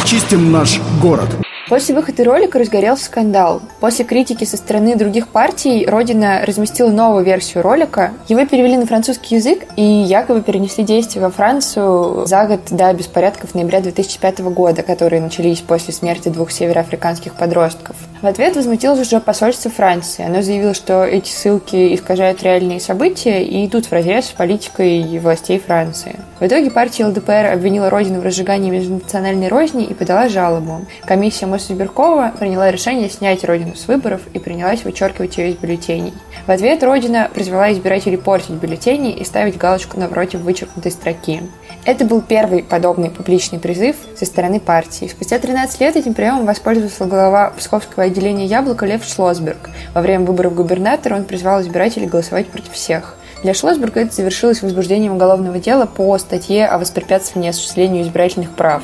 Очистим 0.01 0.51
наш 0.51 0.79
город. 1.01 1.29
После 1.69 1.93
выхода 1.93 2.23
ролика 2.23 2.57
разгорелся 2.57 3.05
скандал. 3.05 3.61
После 3.79 4.03
критики 4.03 4.43
со 4.43 4.57
стороны 4.57 4.95
других 4.95 5.27
партий 5.27 5.85
Родина 5.85 6.41
разместила 6.43 6.89
новую 6.89 7.23
версию 7.23 7.61
ролика. 7.61 8.11
Его 8.27 8.43
перевели 8.47 8.75
на 8.75 8.87
французский 8.87 9.35
язык 9.35 9.65
и 9.75 9.83
якобы 9.83 10.41
перенесли 10.41 10.83
действие 10.83 11.23
во 11.23 11.29
Францию 11.29 12.25
за 12.25 12.45
год 12.45 12.61
до 12.71 12.91
беспорядков 12.93 13.53
ноября 13.53 13.81
2005 13.81 14.39
года, 14.39 14.81
которые 14.81 15.21
начались 15.21 15.59
после 15.59 15.93
смерти 15.93 16.29
двух 16.29 16.49
североафриканских 16.49 17.35
подростков. 17.35 17.95
В 18.21 18.25
ответ 18.25 18.57
возмутилось 18.57 18.99
уже 18.99 19.21
посольство 19.21 19.71
Франции. 19.71 20.25
Оно 20.25 20.41
заявило, 20.41 20.73
что 20.73 21.05
эти 21.05 21.29
ссылки 21.29 21.95
искажают 21.95 22.43
реальные 22.43 22.81
события 22.81 23.41
и 23.41 23.65
идут 23.65 23.85
в 23.85 23.93
разрез 23.93 24.25
с 24.25 24.31
политикой 24.31 25.19
властей 25.19 25.57
Франции. 25.57 26.19
В 26.41 26.45
итоге 26.45 26.69
партия 26.69 27.05
ЛДПР 27.05 27.51
обвинила 27.53 27.89
Родину 27.89 28.19
в 28.19 28.25
разжигании 28.25 28.71
межнациональной 28.71 29.47
розни 29.47 29.85
и 29.85 29.93
подала 29.93 30.27
жалобу. 30.27 30.85
Комиссия 31.05 31.45
Моссбиркова 31.45 32.33
приняла 32.37 32.69
решение 32.71 33.09
снять 33.09 33.45
Родину 33.45 33.75
с 33.75 33.87
выборов 33.87 34.21
и 34.33 34.39
принялась 34.39 34.83
вычеркивать 34.83 35.37
ее 35.37 35.51
из 35.51 35.55
бюллетеней. 35.55 36.13
В 36.45 36.51
ответ 36.51 36.83
Родина 36.83 37.29
призвала 37.33 37.71
избирателей 37.71 38.17
портить 38.17 38.55
бюллетени 38.55 39.13
и 39.13 39.23
ставить 39.23 39.57
галочку 39.57 39.97
напротив 39.97 40.41
вычеркнутой 40.41 40.91
строки. 40.91 41.41
Это 41.85 42.05
был 42.05 42.21
первый 42.21 42.61
подобный 42.61 43.09
публичный 43.09 43.57
призыв 43.57 43.95
со 44.15 44.25
стороны 44.25 44.59
партии. 44.59 45.07
Спустя 45.07 45.39
13 45.39 45.79
лет 45.79 45.95
этим 45.95 46.13
приемом 46.13 46.45
воспользовался 46.45 47.05
глава 47.05 47.51
Псковского 47.57 48.05
отделения 48.05 48.45
«Яблоко» 48.45 48.85
Лев 48.85 49.03
Шлосберг. 49.03 49.69
Во 49.93 50.01
время 50.01 50.25
выборов 50.25 50.53
губернатора 50.53 51.15
он 51.15 51.23
призвал 51.23 51.61
избирателей 51.61 52.07
голосовать 52.07 52.47
против 52.47 52.73
всех. 52.73 53.15
Для 53.41 53.53
Шлосберга 53.53 54.01
это 54.01 54.13
завершилось 54.13 54.61
возбуждением 54.61 55.13
уголовного 55.13 55.59
дела 55.59 55.85
по 55.85 56.17
статье 56.17 56.67
о 56.67 56.77
воспрепятствовании 56.77 57.49
осуществлению 57.49 58.03
избирательных 58.03 58.51
прав. 58.51 58.83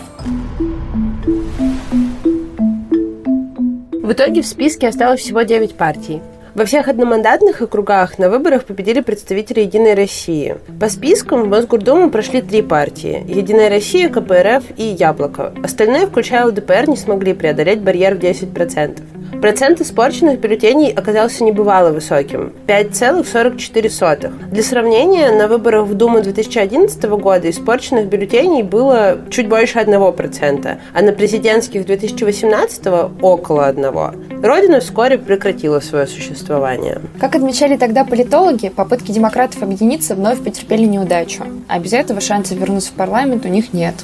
В 3.92 4.12
итоге 4.12 4.42
в 4.42 4.48
списке 4.48 4.88
осталось 4.88 5.20
всего 5.20 5.42
9 5.42 5.76
партий. 5.76 6.22
Во 6.56 6.64
всех 6.64 6.88
одномандатных 6.88 7.62
округах 7.62 8.18
на 8.18 8.30
выборах 8.30 8.64
победили 8.64 9.02
представители 9.02 9.60
«Единой 9.60 9.94
России». 9.94 10.56
По 10.80 10.88
спискам 10.88 11.44
в 11.44 11.50
Мосгордуму 11.50 12.10
прошли 12.10 12.42
три 12.42 12.62
партии– 12.62 13.26
«Единая 13.28 13.70
Россия», 13.70 14.08
КПРФ 14.08 14.64
и 14.78 14.84
«Яблоко». 14.84 15.54
Остальные, 15.62 16.08
включая 16.08 16.46
ЛДПР, 16.46 16.88
не 16.88 16.96
смогли 16.96 17.34
преодолеть 17.34 17.82
барьер 17.82 18.16
в 18.16 18.20
10%. 18.20 19.02
Процент 19.42 19.82
испорченных 19.82 20.40
бюллетеней 20.40 20.92
оказался 20.92 21.44
небывало 21.44 21.92
высоким– 21.92 22.54
5,44. 22.68 24.50
Для 24.50 24.64
сравнения, 24.64 25.32
на 25.32 25.48
выборах 25.48 25.86
в 25.86 25.94
Думу 25.94 26.22
2011 26.22 27.04
года 27.04 27.50
испорченных 27.50 28.08
бюллетеней 28.08 28.64
было 28.64 29.18
чуть 29.30 29.48
больше 29.48 29.80
1%, 29.80 30.78
а 30.94 31.02
на 31.02 31.12
президентских 31.12 31.86
2018– 31.86 32.88
около 33.22 33.72
1%. 33.72 34.42
Родина 34.46 34.80
вскоре 34.80 35.18
прекратила 35.18 35.80
свое 35.80 36.08
существование. 36.08 37.02
Как 37.20 37.36
отмечали 37.36 37.78
тогда 37.78 38.04
политологи, 38.04 38.70
попытки 38.70 39.12
демократов 39.12 39.62
объединиться 39.64 40.16
вновь 40.16 40.44
потерпели 40.44 40.86
неудачу. 40.86 41.44
А 41.68 41.80
без 41.80 41.94
этого 41.94 42.22
шансов 42.22 42.58
вернуться 42.58 42.92
в 42.92 42.96
парламент 42.96 43.46
у 43.46 43.50
них 43.50 43.74
нет. 43.74 43.96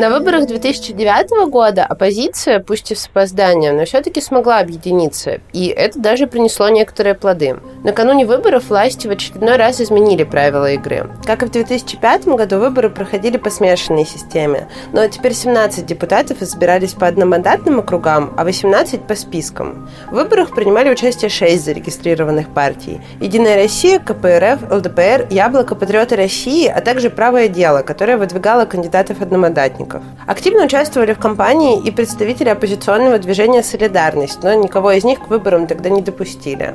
На 0.00 0.08
выборах 0.08 0.46
2009 0.46 1.50
года 1.50 1.84
оппозиция, 1.84 2.58
пусть 2.58 2.90
и 2.90 2.94
с 2.94 3.06
опозданием, 3.06 3.76
но 3.76 3.84
все-таки 3.84 4.22
смогла 4.22 4.60
объединиться, 4.60 5.42
и 5.52 5.66
это 5.66 5.98
даже 5.98 6.26
принесло 6.26 6.70
некоторые 6.70 7.14
плоды. 7.14 7.58
Накануне 7.82 8.26
выборов 8.26 8.68
власти 8.68 9.06
в 9.06 9.10
очередной 9.10 9.56
раз 9.56 9.80
изменили 9.80 10.24
правила 10.24 10.70
игры. 10.72 11.08
Как 11.24 11.42
и 11.42 11.46
в 11.46 11.50
2005 11.50 12.28
году, 12.28 12.58
выборы 12.58 12.90
проходили 12.90 13.38
по 13.38 13.48
смешанной 13.48 14.04
системе, 14.04 14.68
но 14.92 15.08
теперь 15.08 15.32
17 15.32 15.86
депутатов 15.86 16.42
избирались 16.42 16.92
по 16.92 17.06
одномандатным 17.06 17.78
округам, 17.78 18.34
а 18.36 18.44
18 18.44 19.06
по 19.06 19.14
спискам. 19.14 19.88
В 20.10 20.14
выборах 20.16 20.54
принимали 20.54 20.90
участие 20.90 21.30
6 21.30 21.64
зарегистрированных 21.64 22.50
партий. 22.50 23.00
Единая 23.18 23.56
Россия, 23.56 23.98
КПРФ, 23.98 24.70
ЛДПР, 24.70 25.28
Яблоко, 25.30 25.74
Патриоты 25.74 26.16
России, 26.16 26.66
а 26.66 26.82
также 26.82 27.08
Правое 27.08 27.48
дело, 27.48 27.80
которое 27.80 28.18
выдвигало 28.18 28.66
кандидатов-одномандатников. 28.66 30.02
Активно 30.26 30.64
участвовали 30.64 31.14
в 31.14 31.18
кампании 31.18 31.80
и 31.82 31.90
представители 31.90 32.50
оппозиционного 32.50 33.18
движения 33.18 33.62
«Солидарность», 33.62 34.42
но 34.42 34.52
никого 34.52 34.92
из 34.92 35.04
них 35.04 35.20
к 35.20 35.28
выборам 35.28 35.66
тогда 35.66 35.88
не 35.88 36.02
допустили. 36.02 36.74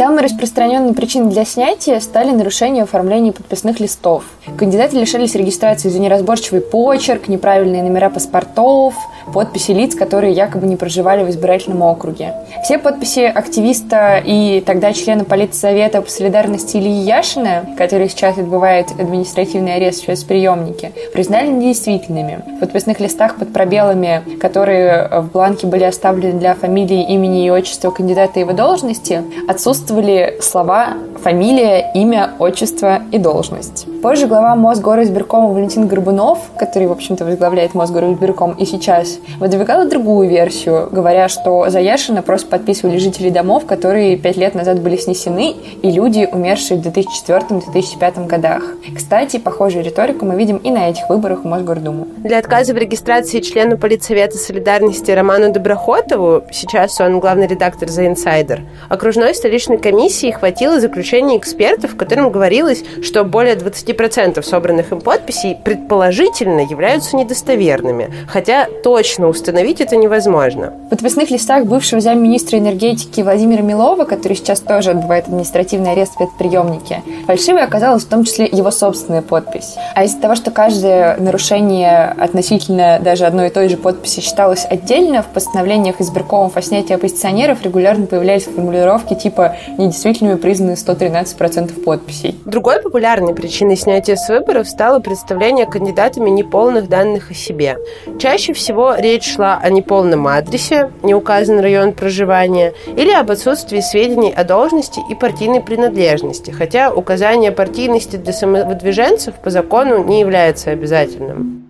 Самой 0.00 0.24
распространенной 0.24 0.94
причиной 0.94 1.30
для 1.30 1.44
снятия 1.44 2.00
стали 2.00 2.30
нарушения 2.30 2.84
оформления 2.84 3.32
подписных 3.32 3.80
листов. 3.80 4.24
Кандидаты 4.56 4.98
лишались 4.98 5.34
регистрации 5.34 5.90
за 5.90 5.98
неразборчивый 5.98 6.62
почерк, 6.62 7.28
неправильные 7.28 7.82
номера 7.82 8.08
паспортов, 8.08 8.94
подписи 9.32 9.72
лиц, 9.72 9.94
которые 9.94 10.32
якобы 10.32 10.66
не 10.66 10.76
проживали 10.76 11.22
в 11.24 11.30
избирательном 11.30 11.82
округе. 11.82 12.34
Все 12.64 12.78
подписи 12.78 13.20
активиста 13.20 14.20
и 14.24 14.62
тогда 14.64 14.92
члена 14.92 15.24
Политсовета 15.24 16.02
по 16.02 16.10
солидарности 16.10 16.76
Ильи 16.76 17.02
Яшина, 17.02 17.64
который 17.76 18.08
сейчас 18.08 18.38
отбывает 18.38 18.90
административный 18.98 19.76
арест 19.76 20.00
в 20.00 20.02
спецприемнике, 20.02 20.92
признали 21.12 21.48
недействительными. 21.48 22.42
В 22.56 22.60
подписных 22.60 23.00
листах 23.00 23.36
под 23.36 23.52
пробелами, 23.52 24.22
которые 24.40 25.08
в 25.08 25.30
бланке 25.32 25.66
были 25.66 25.84
оставлены 25.84 26.38
для 26.38 26.54
фамилии, 26.54 27.12
имени 27.12 27.46
и 27.46 27.50
отчества 27.50 27.90
кандидата 27.90 28.40
и 28.40 28.40
его 28.40 28.52
должности, 28.52 29.22
отсутствовали 29.48 30.38
слова 30.40 30.94
фамилия, 31.22 31.90
имя, 31.94 32.32
отчество 32.38 33.00
и 33.12 33.18
должность. 33.18 33.86
Позже 34.02 34.26
глава 34.26 34.56
Мосгоризбиркома 34.56 35.48
Валентин 35.48 35.86
Горбунов, 35.86 36.38
который, 36.56 36.88
в 36.88 36.92
общем-то, 36.92 37.24
возглавляет 37.24 37.74
Мосгоризбирком 37.74 38.52
и 38.52 38.64
сейчас, 38.64 39.18
выдвигала 39.38 39.84
другую 39.84 40.28
версию, 40.28 40.88
говоря, 40.90 41.28
что 41.28 41.68
за 41.70 41.80
Яшина 41.80 42.22
просто 42.22 42.48
подписывали 42.48 42.98
жители 42.98 43.30
домов, 43.30 43.66
которые 43.66 44.16
пять 44.16 44.36
лет 44.36 44.54
назад 44.54 44.80
были 44.80 44.96
снесены, 44.96 45.54
и 45.82 45.90
люди, 45.90 46.28
умершие 46.30 46.80
в 46.80 46.86
2004-2005 46.86 48.26
годах. 48.26 48.62
Кстати, 48.94 49.38
похожую 49.38 49.84
риторику 49.84 50.24
мы 50.24 50.36
видим 50.36 50.56
и 50.58 50.70
на 50.70 50.88
этих 50.90 51.08
выборах 51.08 51.40
в 51.42 51.46
Мосгордуму. 51.46 52.06
Для 52.18 52.38
отказа 52.38 52.74
в 52.74 52.78
регистрации 52.78 53.40
члена 53.40 53.76
Политсовета 53.76 54.36
солидарности 54.36 55.10
Роману 55.10 55.52
Доброхотову, 55.52 56.42
сейчас 56.52 57.00
он 57.00 57.20
главный 57.20 57.46
редактор 57.46 57.88
«The 57.88 58.14
Insider», 58.14 58.60
окружной 58.90 59.34
столичной 59.34 59.78
комиссии 59.78 60.32
хватило 60.32 60.80
заключения 60.80 61.38
экспертов, 61.38 61.92
в 61.92 61.96
котором 61.96 62.30
говорилось, 62.30 62.82
что 63.02 63.22
более 63.22 63.54
20% 63.54 64.42
собранных 64.42 64.90
им 64.90 65.00
подписей 65.00 65.56
предположительно 65.64 66.60
являются 66.60 67.16
недостоверными, 67.16 68.12
хотя 68.28 68.66
точно 68.82 69.28
установить 69.28 69.80
это 69.80 69.96
невозможно. 69.96 70.74
В 70.86 70.90
подписных 70.90 71.30
листах 71.30 71.66
бывшего 71.66 72.00
замминистра 72.00 72.58
энергетики 72.58 73.20
Владимира 73.20 73.62
Милова, 73.62 74.04
который 74.04 74.36
сейчас 74.36 74.58
тоже 74.60 74.90
отбывает 74.90 75.28
административный 75.28 75.92
арест 75.92 76.12
в 76.12 76.14
спецприемнике, 76.16 77.02
фальшивой 77.26 77.62
оказалась 77.62 78.02
в 78.02 78.08
том 78.08 78.24
числе 78.24 78.48
его 78.50 78.72
собственная 78.72 79.22
подпись. 79.22 79.76
А 79.94 80.02
из-за 80.04 80.20
того, 80.20 80.34
что 80.34 80.50
каждое 80.50 81.16
нарушение 81.18 82.12
относительно 82.18 82.98
даже 83.00 83.24
одной 83.24 83.46
и 83.46 83.50
той 83.50 83.68
же 83.68 83.76
подписи 83.76 84.20
считалось 84.20 84.66
отдельно, 84.68 85.22
в 85.22 85.28
постановлениях 85.28 86.00
избиркомов 86.00 86.56
о 86.56 86.62
снятии 86.62 86.94
оппозиционеров 86.94 87.62
регулярно 87.62 88.06
появлялись 88.06 88.44
формулировки 88.44 88.79
типа 89.14 89.56
«недействительными 89.78 90.36
признаны 90.36 90.72
113% 90.72 91.82
подписей». 91.84 92.38
Другой 92.44 92.82
популярной 92.82 93.34
причиной 93.34 93.76
снятия 93.76 94.16
с 94.16 94.28
выборов 94.28 94.68
стало 94.68 95.00
представление 95.00 95.66
кандидатами 95.66 96.30
неполных 96.30 96.88
данных 96.88 97.30
о 97.30 97.34
себе. 97.34 97.78
Чаще 98.18 98.52
всего 98.52 98.94
речь 98.94 99.34
шла 99.34 99.58
о 99.62 99.70
неполном 99.70 100.26
адресе, 100.26 100.90
не 101.02 101.14
указан 101.14 101.60
район 101.60 101.92
проживания, 101.92 102.72
или 102.96 103.12
об 103.12 103.30
отсутствии 103.30 103.80
сведений 103.80 104.32
о 104.32 104.44
должности 104.44 105.00
и 105.10 105.14
партийной 105.14 105.60
принадлежности, 105.60 106.50
хотя 106.50 106.92
указание 106.92 107.52
партийности 107.52 108.16
для 108.16 108.32
самовыдвиженцев 108.32 109.34
по 109.36 109.50
закону 109.50 110.04
не 110.04 110.20
является 110.20 110.70
обязательным. 110.70 111.69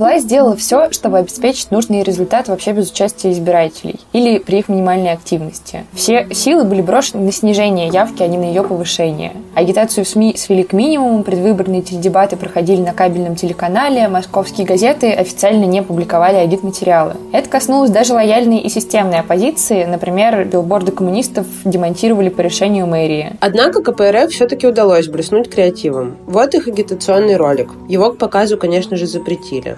Власть 0.00 0.24
сделала 0.24 0.56
все, 0.56 0.90
чтобы 0.92 1.18
обеспечить 1.18 1.70
нужный 1.70 2.02
результат 2.02 2.48
вообще 2.48 2.72
без 2.72 2.90
участия 2.90 3.32
избирателей 3.32 4.00
или 4.14 4.38
при 4.38 4.60
их 4.60 4.70
минимальной 4.70 5.12
активности. 5.12 5.84
Все 5.92 6.26
силы 6.32 6.64
были 6.64 6.80
брошены 6.80 7.22
на 7.22 7.32
снижение 7.32 7.88
явки, 7.88 8.22
а 8.22 8.26
не 8.26 8.38
на 8.38 8.44
ее 8.44 8.62
повышение. 8.62 9.32
Агитацию 9.54 10.06
в 10.06 10.08
СМИ 10.08 10.36
свели 10.38 10.62
к 10.62 10.72
минимуму, 10.72 11.22
предвыборные 11.22 11.82
теледебаты 11.82 12.38
проходили 12.38 12.80
на 12.80 12.94
кабельном 12.94 13.36
телеканале, 13.36 14.08
московские 14.08 14.66
газеты 14.66 15.12
официально 15.12 15.66
не 15.66 15.82
публиковали 15.82 16.36
агитматериалы. 16.36 17.16
Это 17.34 17.50
коснулось 17.50 17.90
даже 17.90 18.14
лояльной 18.14 18.60
и 18.60 18.70
системной 18.70 19.20
оппозиции, 19.20 19.84
например, 19.84 20.46
билборды 20.46 20.92
коммунистов 20.92 21.46
демонтировали 21.66 22.30
по 22.30 22.40
решению 22.40 22.86
мэрии. 22.86 23.36
Однако 23.40 23.82
КПРФ 23.82 24.30
все-таки 24.30 24.66
удалось 24.66 25.08
блеснуть 25.08 25.50
креативом. 25.50 26.16
Вот 26.24 26.54
их 26.54 26.68
агитационный 26.68 27.36
ролик. 27.36 27.68
Его 27.86 28.12
к 28.12 28.16
показу, 28.16 28.56
конечно 28.56 28.96
же, 28.96 29.06
запретили. 29.06 29.76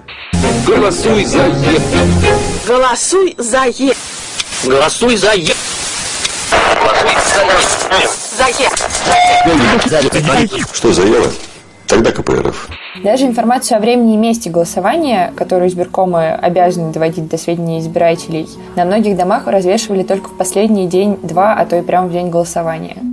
Голосуй 0.67 1.25
за 1.25 1.43
Е. 1.43 1.79
Голосуй 2.67 3.35
за 3.37 3.63
Е. 3.65 3.93
Голосуй 4.65 5.17
за 5.17 5.33
Е. 5.33 5.53
За 8.37 8.47
Е. 8.63 8.69
Что 10.73 10.93
за 10.93 11.01
Ева? 11.03 11.31
Тогда 11.87 12.11
КПРФ. 12.11 12.69
Даже 13.03 13.25
информацию 13.25 13.77
о 13.77 13.81
времени 13.81 14.15
и 14.15 14.17
месте 14.17 14.49
голосования, 14.49 15.33
которую 15.35 15.69
избиркомы 15.69 16.29
обязаны 16.29 16.91
доводить 16.91 17.27
до 17.27 17.37
сведения 17.37 17.79
избирателей, 17.79 18.47
на 18.75 18.85
многих 18.85 19.17
домах 19.17 19.47
развешивали 19.47 20.03
только 20.03 20.29
в 20.29 20.37
последний 20.37 20.87
день-два, 20.87 21.53
а 21.53 21.65
то 21.65 21.75
и 21.75 21.81
прямо 21.81 22.07
в 22.07 22.11
день 22.11 22.29
голосования. 22.29 23.12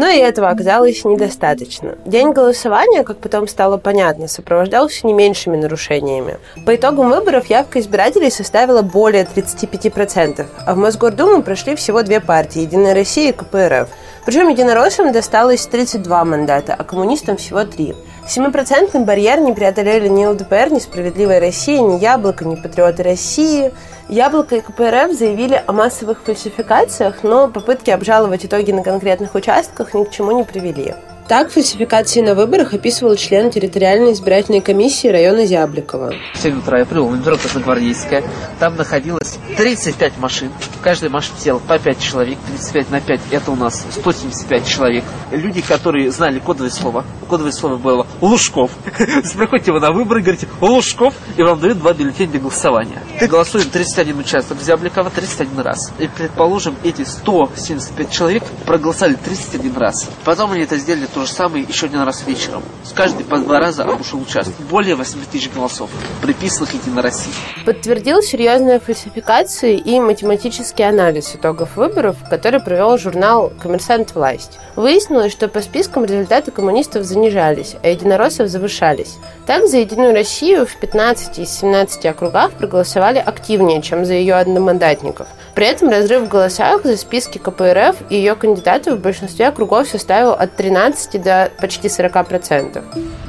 Но 0.00 0.08
и 0.08 0.16
этого 0.16 0.48
оказалось 0.48 1.04
недостаточно. 1.04 1.98
День 2.06 2.32
голосования, 2.32 3.04
как 3.04 3.18
потом 3.18 3.46
стало 3.46 3.76
понятно, 3.76 4.28
сопровождался 4.28 5.06
не 5.06 5.12
меньшими 5.12 5.58
нарушениями. 5.58 6.38
По 6.64 6.74
итогам 6.74 7.10
выборов 7.10 7.50
явка 7.50 7.80
избирателей 7.80 8.30
составила 8.30 8.80
более 8.80 9.24
35%, 9.24 10.46
а 10.64 10.74
в 10.74 10.78
Мосгордуму 10.78 11.42
прошли 11.42 11.76
всего 11.76 12.02
две 12.02 12.20
партии– 12.20 12.60
Единая 12.62 12.94
Россия 12.94 13.28
и 13.28 13.32
КПРФ. 13.34 13.90
Причем 14.24 14.48
единороссам 14.48 15.12
досталось 15.12 15.66
32 15.66 16.24
мандата, 16.24 16.74
а 16.78 16.82
коммунистам 16.82 17.36
всего 17.36 17.64
3. 17.64 17.94
Семипроцентный 18.26 19.04
барьер 19.04 19.40
не 19.40 19.52
преодолели 19.52 20.08
ни 20.08 20.24
ЛДПР, 20.24 20.72
ни 20.72 20.78
Справедливая 20.78 21.40
Россия, 21.40 21.80
ни 21.80 21.98
Яблоко, 21.98 22.46
ни 22.46 22.54
Патриоты 22.54 23.02
России. 23.02 23.72
Яблоко 24.10 24.56
и 24.56 24.60
КПРФ 24.60 25.12
заявили 25.12 25.62
о 25.64 25.72
массовых 25.72 26.24
фальсификациях, 26.24 27.22
но 27.22 27.46
попытки 27.46 27.90
обжаловать 27.90 28.44
итоги 28.44 28.72
на 28.72 28.82
конкретных 28.82 29.36
участках 29.36 29.94
ни 29.94 30.02
к 30.02 30.10
чему 30.10 30.32
не 30.32 30.42
привели. 30.42 30.96
Так, 31.30 31.52
фальсификации 31.52 32.22
на 32.22 32.34
выборах 32.34 32.74
описывал 32.74 33.14
член 33.14 33.52
территориальной 33.52 34.14
избирательной 34.14 34.60
комиссии 34.60 35.06
района 35.06 35.46
Зябликова. 35.46 36.12
В 36.34 36.38
7 36.38 36.58
утра 36.58 36.80
я 36.80 36.84
прибыл 36.84 37.06
в 37.06 37.16
метро 37.16 37.36
Красногвардейская. 37.36 38.24
Там 38.58 38.74
находилось 38.74 39.38
35 39.56 40.18
машин. 40.18 40.50
В 40.58 40.80
каждой 40.80 41.08
машине 41.08 41.36
сел 41.38 41.60
по 41.60 41.78
5 41.78 42.00
человек. 42.00 42.36
35 42.48 42.90
на 42.90 43.00
5 43.00 43.20
это 43.30 43.52
у 43.52 43.54
нас 43.54 43.86
175 43.92 44.66
человек. 44.66 45.04
Люди, 45.30 45.60
которые 45.60 46.10
знали 46.10 46.40
кодовое 46.40 46.70
слово. 46.70 47.04
Кодовое 47.28 47.52
слово 47.52 47.76
было 47.76 48.08
Лужков. 48.20 48.72
Приходите 48.82 49.70
вы 49.70 49.78
на 49.78 49.92
выборы, 49.92 50.22
говорите 50.22 50.48
Лужков, 50.60 51.14
и 51.36 51.42
вам 51.44 51.60
дают 51.60 51.78
два 51.78 51.92
бюллетеня 51.92 52.32
для 52.32 52.40
голосования. 52.40 53.04
Голосуем 53.28 53.70
31 53.70 54.18
участок 54.18 54.60
Зябликова 54.60 55.10
31 55.10 55.60
раз. 55.60 55.92
И, 56.00 56.08
предположим, 56.08 56.74
эти 56.82 57.04
175 57.04 58.10
человек 58.10 58.42
проголосовали 58.66 59.14
31 59.14 59.76
раз. 59.76 60.08
Потом 60.24 60.50
они 60.50 60.62
это 60.62 60.76
сделали 60.76 61.06
то 61.20 61.26
же 61.26 61.32
самое 61.32 61.64
еще 61.64 61.84
один 61.84 62.00
раз 62.00 62.26
вечером. 62.26 62.62
С 62.82 62.92
каждый 62.92 63.26
по 63.26 63.36
два 63.36 63.60
раза 63.60 63.84
обошел 63.84 64.22
участок. 64.22 64.54
Более 64.70 64.94
8 64.94 65.18
тысяч 65.30 65.50
голосов, 65.50 65.90
приписанных 66.22 66.72
Единой 66.72 67.02
России. 67.02 67.32
Подтвердил 67.66 68.22
серьезные 68.22 68.80
фальсификации 68.80 69.76
и 69.76 70.00
математический 70.00 70.88
анализ 70.88 71.36
итогов 71.36 71.76
выборов, 71.76 72.16
который 72.30 72.60
провел 72.60 72.96
журнал 72.96 73.52
«Коммерсант. 73.60 74.14
Власть». 74.14 74.58
Выяснилось, 74.76 75.32
что 75.32 75.48
по 75.48 75.60
спискам 75.60 76.06
результаты 76.06 76.52
коммунистов 76.52 77.04
занижались, 77.04 77.76
а 77.82 77.88
единороссов 77.88 78.48
завышались. 78.48 79.18
Так, 79.46 79.68
за 79.68 79.76
«Единую 79.76 80.14
Россию» 80.14 80.64
в 80.64 80.74
15 80.76 81.38
из 81.38 81.50
17 81.50 82.06
округах 82.06 82.52
проголосовали 82.52 83.18
активнее, 83.18 83.82
чем 83.82 84.06
за 84.06 84.14
ее 84.14 84.36
одномандатников. 84.36 85.26
При 85.54 85.66
этом 85.66 85.88
разрыв 85.88 86.22
в 86.22 86.28
голосах 86.28 86.82
за 86.84 86.96
списки 86.96 87.38
КПРФ 87.38 87.96
и 88.08 88.16
ее 88.16 88.34
кандидатов 88.34 88.98
в 88.98 89.02
большинстве 89.02 89.48
округов 89.48 89.88
составил 89.88 90.30
от 90.32 90.56
13 90.56 91.22
до 91.22 91.50
почти 91.60 91.88
40%. 91.88 93.19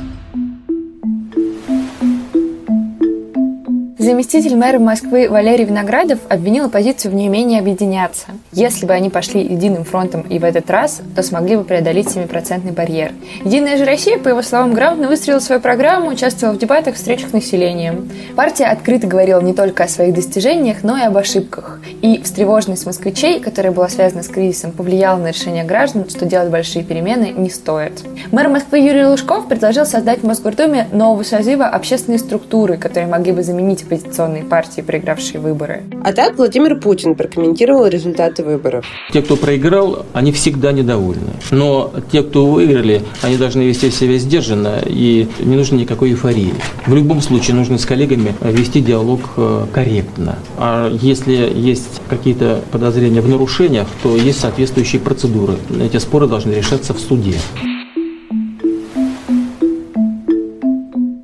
Заместитель 4.02 4.56
мэра 4.56 4.80
Москвы 4.80 5.30
Валерий 5.30 5.66
Виноградов 5.66 6.18
обвинил 6.28 6.66
оппозицию 6.66 7.12
в 7.12 7.14
неумении 7.14 7.60
объединяться. 7.60 8.30
Если 8.52 8.88
бы 8.88 8.94
они 8.94 9.12
пошли 9.12 9.44
единым 9.44 9.84
фронтом 9.84 10.22
и 10.22 10.40
в 10.40 10.44
этот 10.44 10.72
раз, 10.72 11.04
то 11.16 11.22
смогли 11.22 11.56
бы 11.56 11.64
преодолеть 11.64 12.08
7% 12.08 12.74
барьер. 12.74 13.12
Единая 13.46 13.78
же 13.78 13.86
Россия, 13.86 14.18
по 14.18 14.30
его 14.30 14.42
словам, 14.42 14.74
грамотно 14.74 15.08
выстроила 15.08 15.38
свою 15.38 15.62
программу, 15.62 16.10
участвовала 16.10 16.56
в 16.56 16.58
дебатах, 16.58 16.96
встречах 16.96 17.30
с 17.30 17.34
населением. 17.34 18.10
Партия 18.36 18.66
открыто 18.66 19.06
говорила 19.06 19.40
не 19.40 19.54
только 19.54 19.84
о 19.84 19.88
своих 19.88 20.16
достижениях, 20.16 20.78
но 20.82 20.98
и 20.98 21.02
об 21.02 21.16
ошибках. 21.16 21.80
И 22.02 22.24
встревоженность 22.24 22.88
москвичей, 22.88 23.40
которая 23.40 23.72
была 23.72 23.88
связана 23.88 24.24
с 24.24 24.30
кризисом, 24.30 24.72
повлияла 24.72 25.20
на 25.20 25.28
решение 25.28 25.64
граждан, 25.64 26.10
что 26.10 26.26
делать 26.26 26.50
большие 26.50 26.84
перемены 26.84 27.36
не 27.38 27.52
стоит. 27.52 28.02
Мэр 28.32 28.48
Москвы 28.48 28.80
Юрий 28.80 29.06
Лужков 29.06 29.48
предложил 29.48 29.86
создать 29.86 30.22
в 30.22 30.24
Мосгордуме 30.26 30.88
нового 30.92 31.22
созыва 31.22 31.68
общественные 31.68 32.18
структуры, 32.18 32.78
которые 32.78 33.08
могли 33.08 33.32
бы 33.32 33.44
заменить 33.44 33.91
оппозиционные 33.92 34.44
партии, 34.44 34.82
проигравшие 34.82 35.40
выборы. 35.40 35.84
А 36.04 36.14
так 36.14 36.38
Владимир 36.38 36.80
Путин 36.80 37.16
прокомментировал 37.16 37.88
результаты 37.88 38.44
выборов. 38.44 38.86
Те, 39.12 39.22
кто 39.22 39.36
проиграл, 39.36 40.06
они 40.14 40.32
всегда 40.32 40.72
недовольны. 40.72 41.34
Но 41.52 41.92
те, 42.12 42.24
кто 42.24 42.48
выиграли, 42.48 43.02
они 43.22 43.38
должны 43.38 43.64
вести 43.64 43.92
себя 43.92 44.18
сдержанно 44.18 44.82
и 44.86 45.28
не 45.40 45.56
нужно 45.58 45.76
никакой 45.76 46.12
эйфории. 46.12 46.54
В 46.86 46.96
любом 46.96 47.22
случае 47.22 47.56
нужно 47.56 47.78
с 47.78 47.86
коллегами 47.86 48.34
вести 48.42 48.82
диалог 48.82 49.20
э, 49.38 49.66
корректно. 49.74 50.38
А 50.58 50.90
если 50.90 51.52
есть 51.54 52.02
какие-то 52.10 52.62
подозрения 52.72 53.22
в 53.22 53.28
нарушениях, 53.28 53.88
то 54.04 54.16
есть 54.16 54.40
соответствующие 54.40 55.02
процедуры. 55.02 55.56
Эти 55.82 55.98
споры 55.98 56.28
должны 56.28 56.54
решаться 56.54 56.94
в 56.94 57.00
суде. 57.00 57.36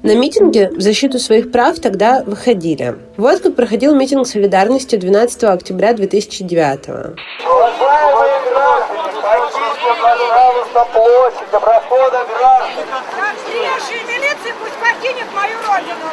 На 0.08 0.16
митинге 0.16 0.70
в 0.70 0.80
защиту 0.80 1.20
своих 1.20 1.52
прав 1.52 1.80
тогда 1.80 2.24
выходили. 2.26 2.96
Вот 3.18 3.42
как 3.42 3.58
проходил 3.58 3.94
митинг 3.94 4.26
солидарности 4.26 4.96
12 4.96 5.44
октября 5.44 5.92
2009 5.92 6.88
Уважаемые 6.88 8.40
граждане, 8.50 9.12
покиньте, 9.22 9.92
пожалуйста, 10.02 10.88
площадь 10.94 11.52
до 11.52 11.60
прохода 11.60 12.26
граждан. 12.30 12.86
Как 13.20 13.36
старейшая 13.38 14.08
милиция 14.08 14.56
пусть 14.62 14.78
покинет 14.80 15.28
мою 15.36 15.58
родину. 15.68 16.08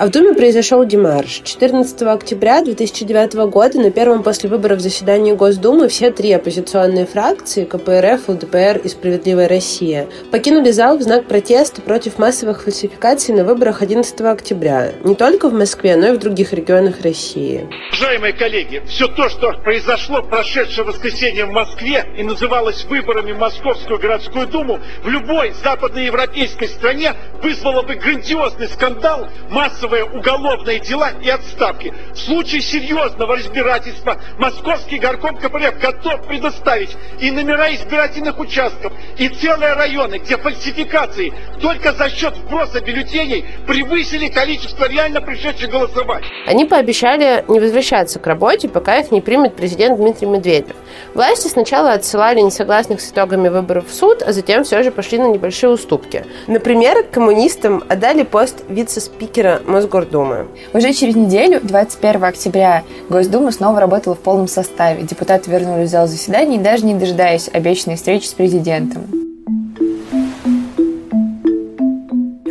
А 0.00 0.06
в 0.06 0.10
Думе 0.10 0.32
произошел 0.32 0.84
демарш. 0.84 1.40
14 1.42 2.02
октября 2.02 2.62
2009 2.62 3.50
года 3.50 3.80
на 3.80 3.90
первом 3.90 4.22
после 4.22 4.48
выборов 4.48 4.78
заседании 4.78 5.32
Госдумы 5.32 5.88
все 5.88 6.12
три 6.12 6.30
оппозиционные 6.30 7.04
фракции 7.04 7.64
КПРФ, 7.64 8.28
ЛДПР 8.28 8.80
и 8.84 8.88
«Справедливая 8.88 9.48
Россия» 9.48 10.06
покинули 10.30 10.70
зал 10.70 10.98
в 10.98 11.02
знак 11.02 11.24
протеста 11.24 11.82
против 11.82 12.16
массовых 12.16 12.62
фальсификаций 12.62 13.34
на 13.34 13.42
выборах 13.42 13.82
11 13.82 14.20
октября. 14.20 14.92
Не 15.02 15.16
только 15.16 15.48
в 15.48 15.52
Москве, 15.52 15.96
но 15.96 16.10
и 16.10 16.12
в 16.12 16.18
других 16.18 16.52
регионах 16.52 17.00
России. 17.02 17.68
Уважаемые 17.90 18.34
коллеги, 18.34 18.80
все 18.86 19.08
то, 19.08 19.28
что 19.28 19.50
произошло 19.64 20.22
в 20.22 20.28
прошедшее 20.28 20.84
воскресенье 20.84 21.46
в 21.46 21.50
Москве 21.50 22.06
и 22.16 22.22
называлось 22.22 22.84
выборами 22.84 23.32
Московскую 23.32 23.98
городскую 23.98 24.46
думу, 24.46 24.78
в 25.02 25.08
любой 25.08 25.52
западноевропейской 25.60 26.68
стране 26.68 27.14
вызвало 27.42 27.82
бы 27.82 27.96
грандиозный 27.96 28.68
скандал, 28.68 29.26
массовые 29.88 30.04
уголовные 30.04 30.80
дела 30.80 31.10
и 31.22 31.28
отставки. 31.28 31.92
В 32.12 32.18
случае 32.18 32.60
серьезного 32.60 33.36
разбирательства 33.36 34.20
Московский 34.38 34.98
горком 34.98 35.36
КПРФ 35.36 35.78
готов 35.80 36.26
предоставить 36.26 36.96
и 37.20 37.30
номера 37.30 37.74
избирательных 37.74 38.38
участков, 38.38 38.92
и 39.16 39.28
целые 39.28 39.74
районы, 39.74 40.18
где 40.18 40.36
фальсификации 40.36 41.32
только 41.60 41.92
за 41.92 42.10
счет 42.10 42.36
вброса 42.36 42.80
бюллетеней 42.80 43.44
превысили 43.66 44.28
количество 44.28 44.88
реально 44.88 45.20
пришедших 45.20 45.70
голосовать. 45.70 46.24
Они 46.46 46.64
пообещали 46.64 47.44
не 47.48 47.60
возвращаться 47.60 48.18
к 48.18 48.26
работе, 48.26 48.68
пока 48.68 48.98
их 48.98 49.10
не 49.10 49.20
примет 49.20 49.56
президент 49.56 49.98
Дмитрий 49.98 50.26
Медведев. 50.26 50.76
Власти 51.14 51.48
сначала 51.48 51.92
отсылали 51.92 52.40
несогласных 52.40 53.00
с 53.00 53.10
итогами 53.10 53.48
выборов 53.48 53.88
в 53.88 53.94
суд, 53.94 54.22
а 54.22 54.32
затем 54.32 54.64
все 54.64 54.82
же 54.82 54.90
пошли 54.90 55.18
на 55.18 55.28
небольшие 55.28 55.70
уступки. 55.70 56.24
Например, 56.46 57.04
коммунистам 57.04 57.82
отдали 57.88 58.22
пост 58.22 58.64
вице-спикера 58.68 59.62
Мосгордумы. 59.78 60.48
Уже 60.74 60.92
через 60.92 61.14
неделю, 61.14 61.60
21 61.62 62.24
октября, 62.24 62.82
Госдума 63.08 63.52
снова 63.52 63.78
работала 63.78 64.16
в 64.16 64.18
полном 64.18 64.48
составе. 64.48 65.04
Депутаты 65.04 65.52
вернулись 65.52 65.88
в 65.88 65.92
зал 65.92 66.08
заседаний, 66.08 66.58
даже 66.58 66.84
не 66.84 66.94
дожидаясь 66.94 67.48
обещанной 67.52 67.94
встречи 67.94 68.26
с 68.26 68.34
президентом. 68.34 69.27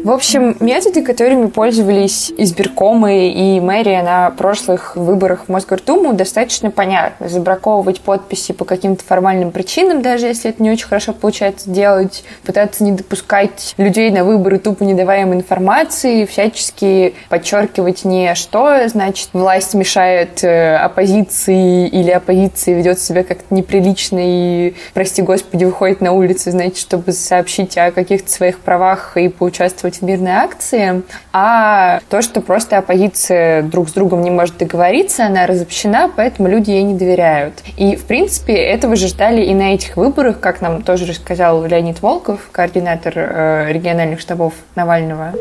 В 0.08 0.12
общем, 0.12 0.56
методы, 0.62 1.04
которыми 1.04 1.48
пользовались 1.48 2.32
избиркомы 2.38 3.28
и 3.28 3.60
мэрия 3.60 4.02
на 4.04 4.30
прошлых 4.30 4.96
выборах 4.96 5.44
в 5.48 5.50
Мосгордуму, 5.50 6.14
достаточно 6.14 6.72
понятны. 6.72 7.28
Забраковывать 7.28 8.00
подписи 8.00 8.54
по 8.54 8.64
каким-то 8.64 9.04
формальным 9.04 9.52
причинам, 9.52 10.02
даже 10.02 10.28
если 10.28 10.52
это 10.52 10.64
не 10.64 10.72
очень 10.72 10.88
хорошо 10.88 11.12
получается 11.12 11.70
делать, 11.70 12.24
пытаться 12.46 12.86
не 12.86 12.94
допускать 12.94 13.74
людей 13.76 14.10
на 14.10 14.24
выборы, 14.24 14.60
тупо 14.60 14.86
не 14.86 14.94
давая 14.94 15.24
им 15.24 15.34
информации, 15.34 16.24
всячески 16.24 17.14
подчеркивать 17.28 18.06
не 18.06 18.34
что, 18.34 18.88
значит, 18.88 19.28
власть 19.34 19.74
мешает 19.74 20.42
э, 20.42 20.78
оппозиции 20.78 21.86
или 21.86 22.12
оппозиция 22.12 22.76
ведет 22.76 23.00
себя 23.00 23.26
как-то 23.26 23.54
неприлично 23.54 24.20
и, 24.22 24.74
прости 24.94 25.22
господи, 25.22 25.66
выходит 25.66 26.00
на 26.00 26.14
улицу, 26.14 26.52
значит, 26.52 26.78
чтобы 26.78 27.12
сообщить 27.12 27.78
о 27.78 27.92
каких-то 27.92 28.32
своих 28.32 28.60
правах 28.60 29.18
и 29.18 29.28
поучаствовать 29.28 29.97
в 30.00 30.02
мирной 30.04 30.32
акции, 30.32 31.04
а 31.34 32.00
то, 32.10 32.22
что 32.22 32.42
просто 32.42 32.78
оппозиция 32.78 33.64
друг 33.64 33.90
с 33.90 33.94
другом 33.94 34.22
не 34.22 34.30
может 34.30 34.58
договориться, 34.58 35.26
она 35.26 35.46
разобщена, 35.48 36.12
поэтому 36.16 36.48
люди 36.48 36.72
ей 36.72 36.84
не 36.84 36.96
доверяют. 36.96 37.56
И, 37.78 37.96
в 37.96 38.06
принципе, 38.06 38.54
этого 38.54 38.96
же 38.96 39.08
ждали 39.08 39.44
и 39.44 39.54
на 39.54 39.74
этих 39.74 39.98
выборах, 39.98 40.40
как 40.40 40.62
нам 40.62 40.82
тоже 40.82 41.06
рассказал 41.06 41.66
Леонид 41.66 42.02
Волков, 42.02 42.50
координатор 42.52 43.14
э, 43.16 43.74
региональных 43.74 44.20
штабов 44.20 44.54
Навального. 44.76 45.34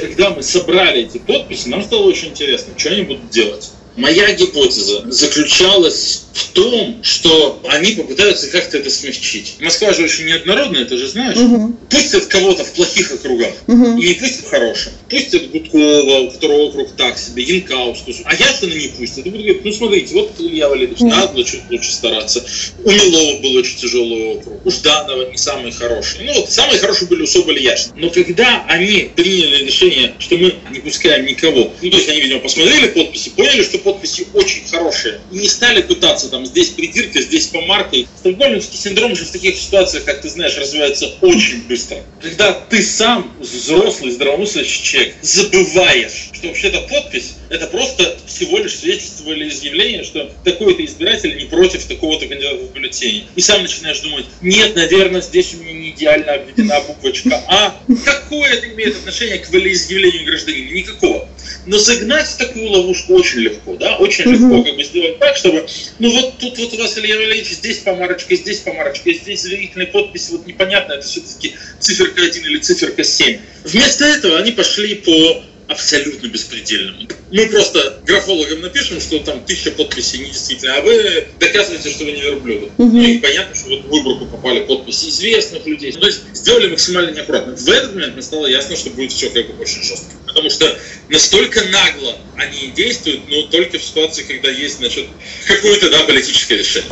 Когда 0.00 0.30
мы 0.30 0.42
собрали 0.42 1.02
эти 1.02 1.18
подписи, 1.18 1.68
нам 1.68 1.82
стало 1.82 2.06
очень 2.06 2.30
интересно, 2.30 2.74
что 2.76 2.90
они 2.90 3.02
будут 3.02 3.30
делать. 3.30 3.72
Моя 3.96 4.32
гипотеза 4.32 5.04
заключалась 5.10 6.22
в 6.32 6.52
том, 6.52 6.98
что 7.02 7.60
они 7.68 7.92
попытаются 7.92 8.48
как-то 8.48 8.78
это 8.78 8.90
смягчить. 8.90 9.56
Москва 9.60 9.92
же 9.92 10.04
очень 10.04 10.26
неоднородная, 10.26 10.86
ты 10.86 10.96
же 10.96 11.08
знаешь. 11.08 11.36
Угу. 11.36 11.76
Пустят 11.90 12.26
кого-то 12.26 12.64
в 12.64 12.72
плохих 12.72 13.12
округах, 13.12 13.52
угу. 13.66 13.98
и 13.98 14.08
не 14.08 14.14
пустят 14.14 14.46
в 14.46 14.48
хорошем. 14.48 14.92
Пустят 15.10 15.50
Гудкова, 15.50 16.20
у 16.20 16.30
которого 16.30 16.62
округ 16.68 16.92
так 16.96 17.18
себе, 17.18 17.42
Янкаускус. 17.42 18.22
А 18.24 18.34
я 18.34 18.46
что 18.46 18.66
не 18.66 18.88
пустят. 18.88 19.26
И 19.26 19.30
будут 19.30 19.44
говорить, 19.44 19.64
ну 19.64 19.72
смотрите, 19.72 20.14
вот 20.14 20.32
Илья 20.38 20.68
Валерьевич, 20.68 21.00
угу. 21.00 21.10
надо 21.10 21.34
было 21.34 21.44
чуть 21.44 21.60
лучше 21.70 21.92
стараться. 21.92 22.44
У 22.84 22.90
Милова 22.90 23.40
был 23.42 23.56
очень 23.56 23.76
тяжелый 23.76 24.36
округ. 24.36 24.64
У 24.64 24.70
Жданова 24.70 25.30
не 25.30 25.36
самый 25.36 25.70
хороший. 25.70 26.24
Ну 26.24 26.32
вот, 26.34 26.50
самые 26.50 26.78
хорошие 26.78 27.08
были 27.08 27.22
у 27.22 27.26
Соболя 27.26 27.60
Яшин. 27.60 27.92
Но 27.96 28.08
когда 28.08 28.64
они 28.68 29.10
приняли 29.14 29.64
решение, 29.64 30.14
что 30.18 30.36
мы 30.38 30.54
не 30.70 30.80
пускаем 30.80 31.26
никого, 31.26 31.72
ну 31.82 31.90
то 31.90 31.96
есть 31.96 32.08
они, 32.08 32.22
видимо, 32.22 32.40
посмотрели 32.40 32.88
подписи, 32.88 33.30
поняли, 33.30 33.62
что 33.62 33.81
подписи 33.82 34.26
очень 34.32 34.66
хорошие, 34.68 35.20
и 35.30 35.38
не 35.38 35.48
стали 35.48 35.82
пытаться 35.82 36.28
там 36.28 36.46
здесь 36.46 36.70
придирка, 36.70 37.20
здесь 37.20 37.48
помарка. 37.48 37.96
Стокгольмский 38.18 38.78
синдром 38.78 39.14
же 39.14 39.24
в 39.24 39.30
таких 39.30 39.56
ситуациях, 39.56 40.04
как 40.04 40.22
ты 40.22 40.28
знаешь, 40.28 40.56
развивается 40.56 41.12
очень 41.20 41.62
быстро. 41.64 41.98
Когда 42.20 42.52
ты 42.52 42.82
сам, 42.82 43.32
взрослый, 43.40 44.12
здравомыслящий 44.12 44.82
человек, 44.82 45.14
забываешь, 45.22 46.30
что 46.32 46.48
вообще-то 46.48 46.80
подпись 46.82 47.34
это 47.52 47.66
просто 47.66 48.16
всего 48.26 48.58
лишь 48.58 48.76
свидетельство 48.78 49.30
или 49.30 49.48
изъявление, 49.48 50.04
что 50.04 50.32
такой-то 50.44 50.84
избиратель 50.84 51.36
не 51.36 51.44
против 51.44 51.84
такого-то 51.84 52.26
кандидата 52.26 52.56
в 52.56 52.72
бюллетене. 52.72 53.26
И 53.36 53.40
сам 53.40 53.62
начинаешь 53.62 54.00
думать, 54.00 54.24
нет, 54.40 54.74
наверное, 54.74 55.20
здесь 55.20 55.54
у 55.54 55.62
меня 55.62 55.72
не 55.72 55.90
идеально 55.90 56.32
обведена 56.32 56.80
буквочка 56.80 57.42
А. 57.46 57.76
Какое 58.04 58.54
это 58.54 58.68
имеет 58.68 58.96
отношение 58.96 59.38
к 59.38 59.50
волеизъявлению 59.50 60.24
гражданина? 60.24 60.70
Никакого. 60.70 61.28
Но 61.66 61.78
загнать 61.78 62.26
в 62.26 62.36
такую 62.38 62.70
ловушку 62.70 63.14
очень 63.14 63.40
легко, 63.40 63.71
да, 63.76 63.96
очень 63.96 64.24
mm-hmm. 64.24 64.32
легко 64.32 64.62
как 64.64 64.76
бы 64.76 64.84
сделать 64.84 65.18
так, 65.18 65.36
чтобы, 65.36 65.66
ну 65.98 66.10
вот 66.10 66.38
тут 66.38 66.58
вот 66.58 66.72
у 66.72 66.76
вас, 66.76 66.98
Илья 66.98 67.16
Валерьевич, 67.16 67.52
здесь 67.52 67.78
помарочка, 67.78 68.34
здесь 68.34 68.58
помарочка, 68.60 69.12
здесь 69.12 69.42
заверительная 69.42 69.86
подпись, 69.86 70.30
вот 70.30 70.46
непонятно, 70.46 70.94
это 70.94 71.06
все-таки 71.06 71.54
циферка 71.78 72.22
1 72.22 72.44
или 72.44 72.58
циферка 72.58 73.04
7. 73.04 73.38
Вместо 73.64 74.04
этого 74.04 74.38
они 74.38 74.52
пошли 74.52 74.96
по 74.96 75.42
абсолютно 75.68 76.28
беспредельным. 76.28 77.08
Мы 77.30 77.46
просто 77.46 78.00
графологам 78.04 78.60
напишем, 78.60 79.00
что 79.00 79.18
там 79.20 79.44
тысяча 79.44 79.70
подписей 79.70 80.20
недействительно, 80.20 80.76
а 80.76 80.80
вы 80.82 81.26
доказываете, 81.40 81.90
что 81.90 82.04
вы 82.04 82.12
не 82.12 82.20
верблюды. 82.20 82.66
Угу. 82.78 82.96
Ну 82.96 83.02
и 83.02 83.18
понятно, 83.18 83.54
что 83.54 83.70
вот 83.70 83.84
в 83.84 83.88
выборку 83.88 84.26
попали 84.26 84.60
подписи 84.60 85.08
известных 85.08 85.66
людей. 85.66 85.92
То 85.92 86.06
есть 86.06 86.22
сделали 86.34 86.68
максимально 86.68 87.10
неаккуратно. 87.10 87.56
В 87.56 87.68
этот 87.68 87.94
момент 87.94 88.14
мне 88.14 88.22
стало 88.22 88.46
ясно, 88.46 88.76
что 88.76 88.90
будет 88.90 89.12
все 89.12 89.30
как 89.30 89.46
бы 89.46 89.62
очень 89.62 89.82
жестко. 89.82 90.12
Потому 90.32 90.48
что 90.48 90.78
настолько 91.10 91.62
нагло 91.64 92.16
они 92.36 92.68
действуют, 92.68 93.28
но 93.28 93.42
только 93.42 93.78
в 93.78 93.82
ситуации, 93.84 94.22
когда 94.22 94.48
есть, 94.48 94.78
значит, 94.78 95.06
какое-то, 95.46 95.90
да, 95.90 96.04
политическое 96.04 96.56
решение. 96.56 96.90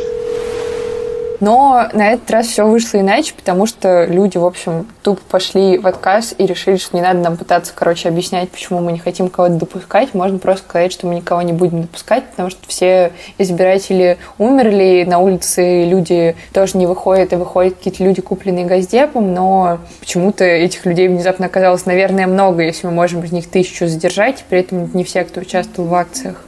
Но 1.41 1.89
на 1.93 2.13
этот 2.13 2.29
раз 2.29 2.47
все 2.47 2.65
вышло 2.65 2.99
иначе, 2.99 3.33
потому 3.33 3.65
что 3.65 4.05
люди, 4.05 4.37
в 4.37 4.45
общем, 4.45 4.87
тупо 5.01 5.21
пошли 5.27 5.79
в 5.79 5.87
отказ 5.87 6.35
и 6.37 6.45
решили, 6.45 6.77
что 6.77 6.95
не 6.95 7.01
надо 7.01 7.19
нам 7.19 7.35
пытаться, 7.35 7.73
короче, 7.75 8.09
объяснять, 8.09 8.51
почему 8.51 8.79
мы 8.79 8.91
не 8.91 8.99
хотим 8.99 9.27
кого-то 9.27 9.55
допускать. 9.55 10.13
Можно 10.13 10.37
просто 10.37 10.65
сказать, 10.69 10.93
что 10.93 11.07
мы 11.07 11.15
никого 11.15 11.41
не 11.41 11.51
будем 11.51 11.81
допускать, 11.81 12.25
потому 12.25 12.51
что 12.51 12.59
все 12.67 13.11
избиратели 13.39 14.19
умерли, 14.37 15.03
на 15.07 15.17
улице 15.17 15.85
люди 15.85 16.35
тоже 16.53 16.77
не 16.77 16.85
выходят, 16.85 17.33
и 17.33 17.35
выходят 17.35 17.75
какие-то 17.75 18.03
люди, 18.03 18.21
купленные 18.21 18.65
Газдепом, 18.65 19.33
но 19.33 19.79
почему-то 19.99 20.43
этих 20.43 20.85
людей 20.85 21.07
внезапно 21.07 21.47
оказалось, 21.47 21.87
наверное, 21.87 22.27
много, 22.27 22.61
если 22.61 22.85
мы 22.85 22.93
можем 22.93 23.23
из 23.23 23.31
них 23.31 23.49
тысячу 23.49 23.87
задержать, 23.87 24.45
при 24.47 24.59
этом 24.59 24.91
не 24.93 25.03
все, 25.03 25.23
кто 25.23 25.41
участвовал 25.41 25.89
в 25.89 25.95
акциях. 25.95 26.45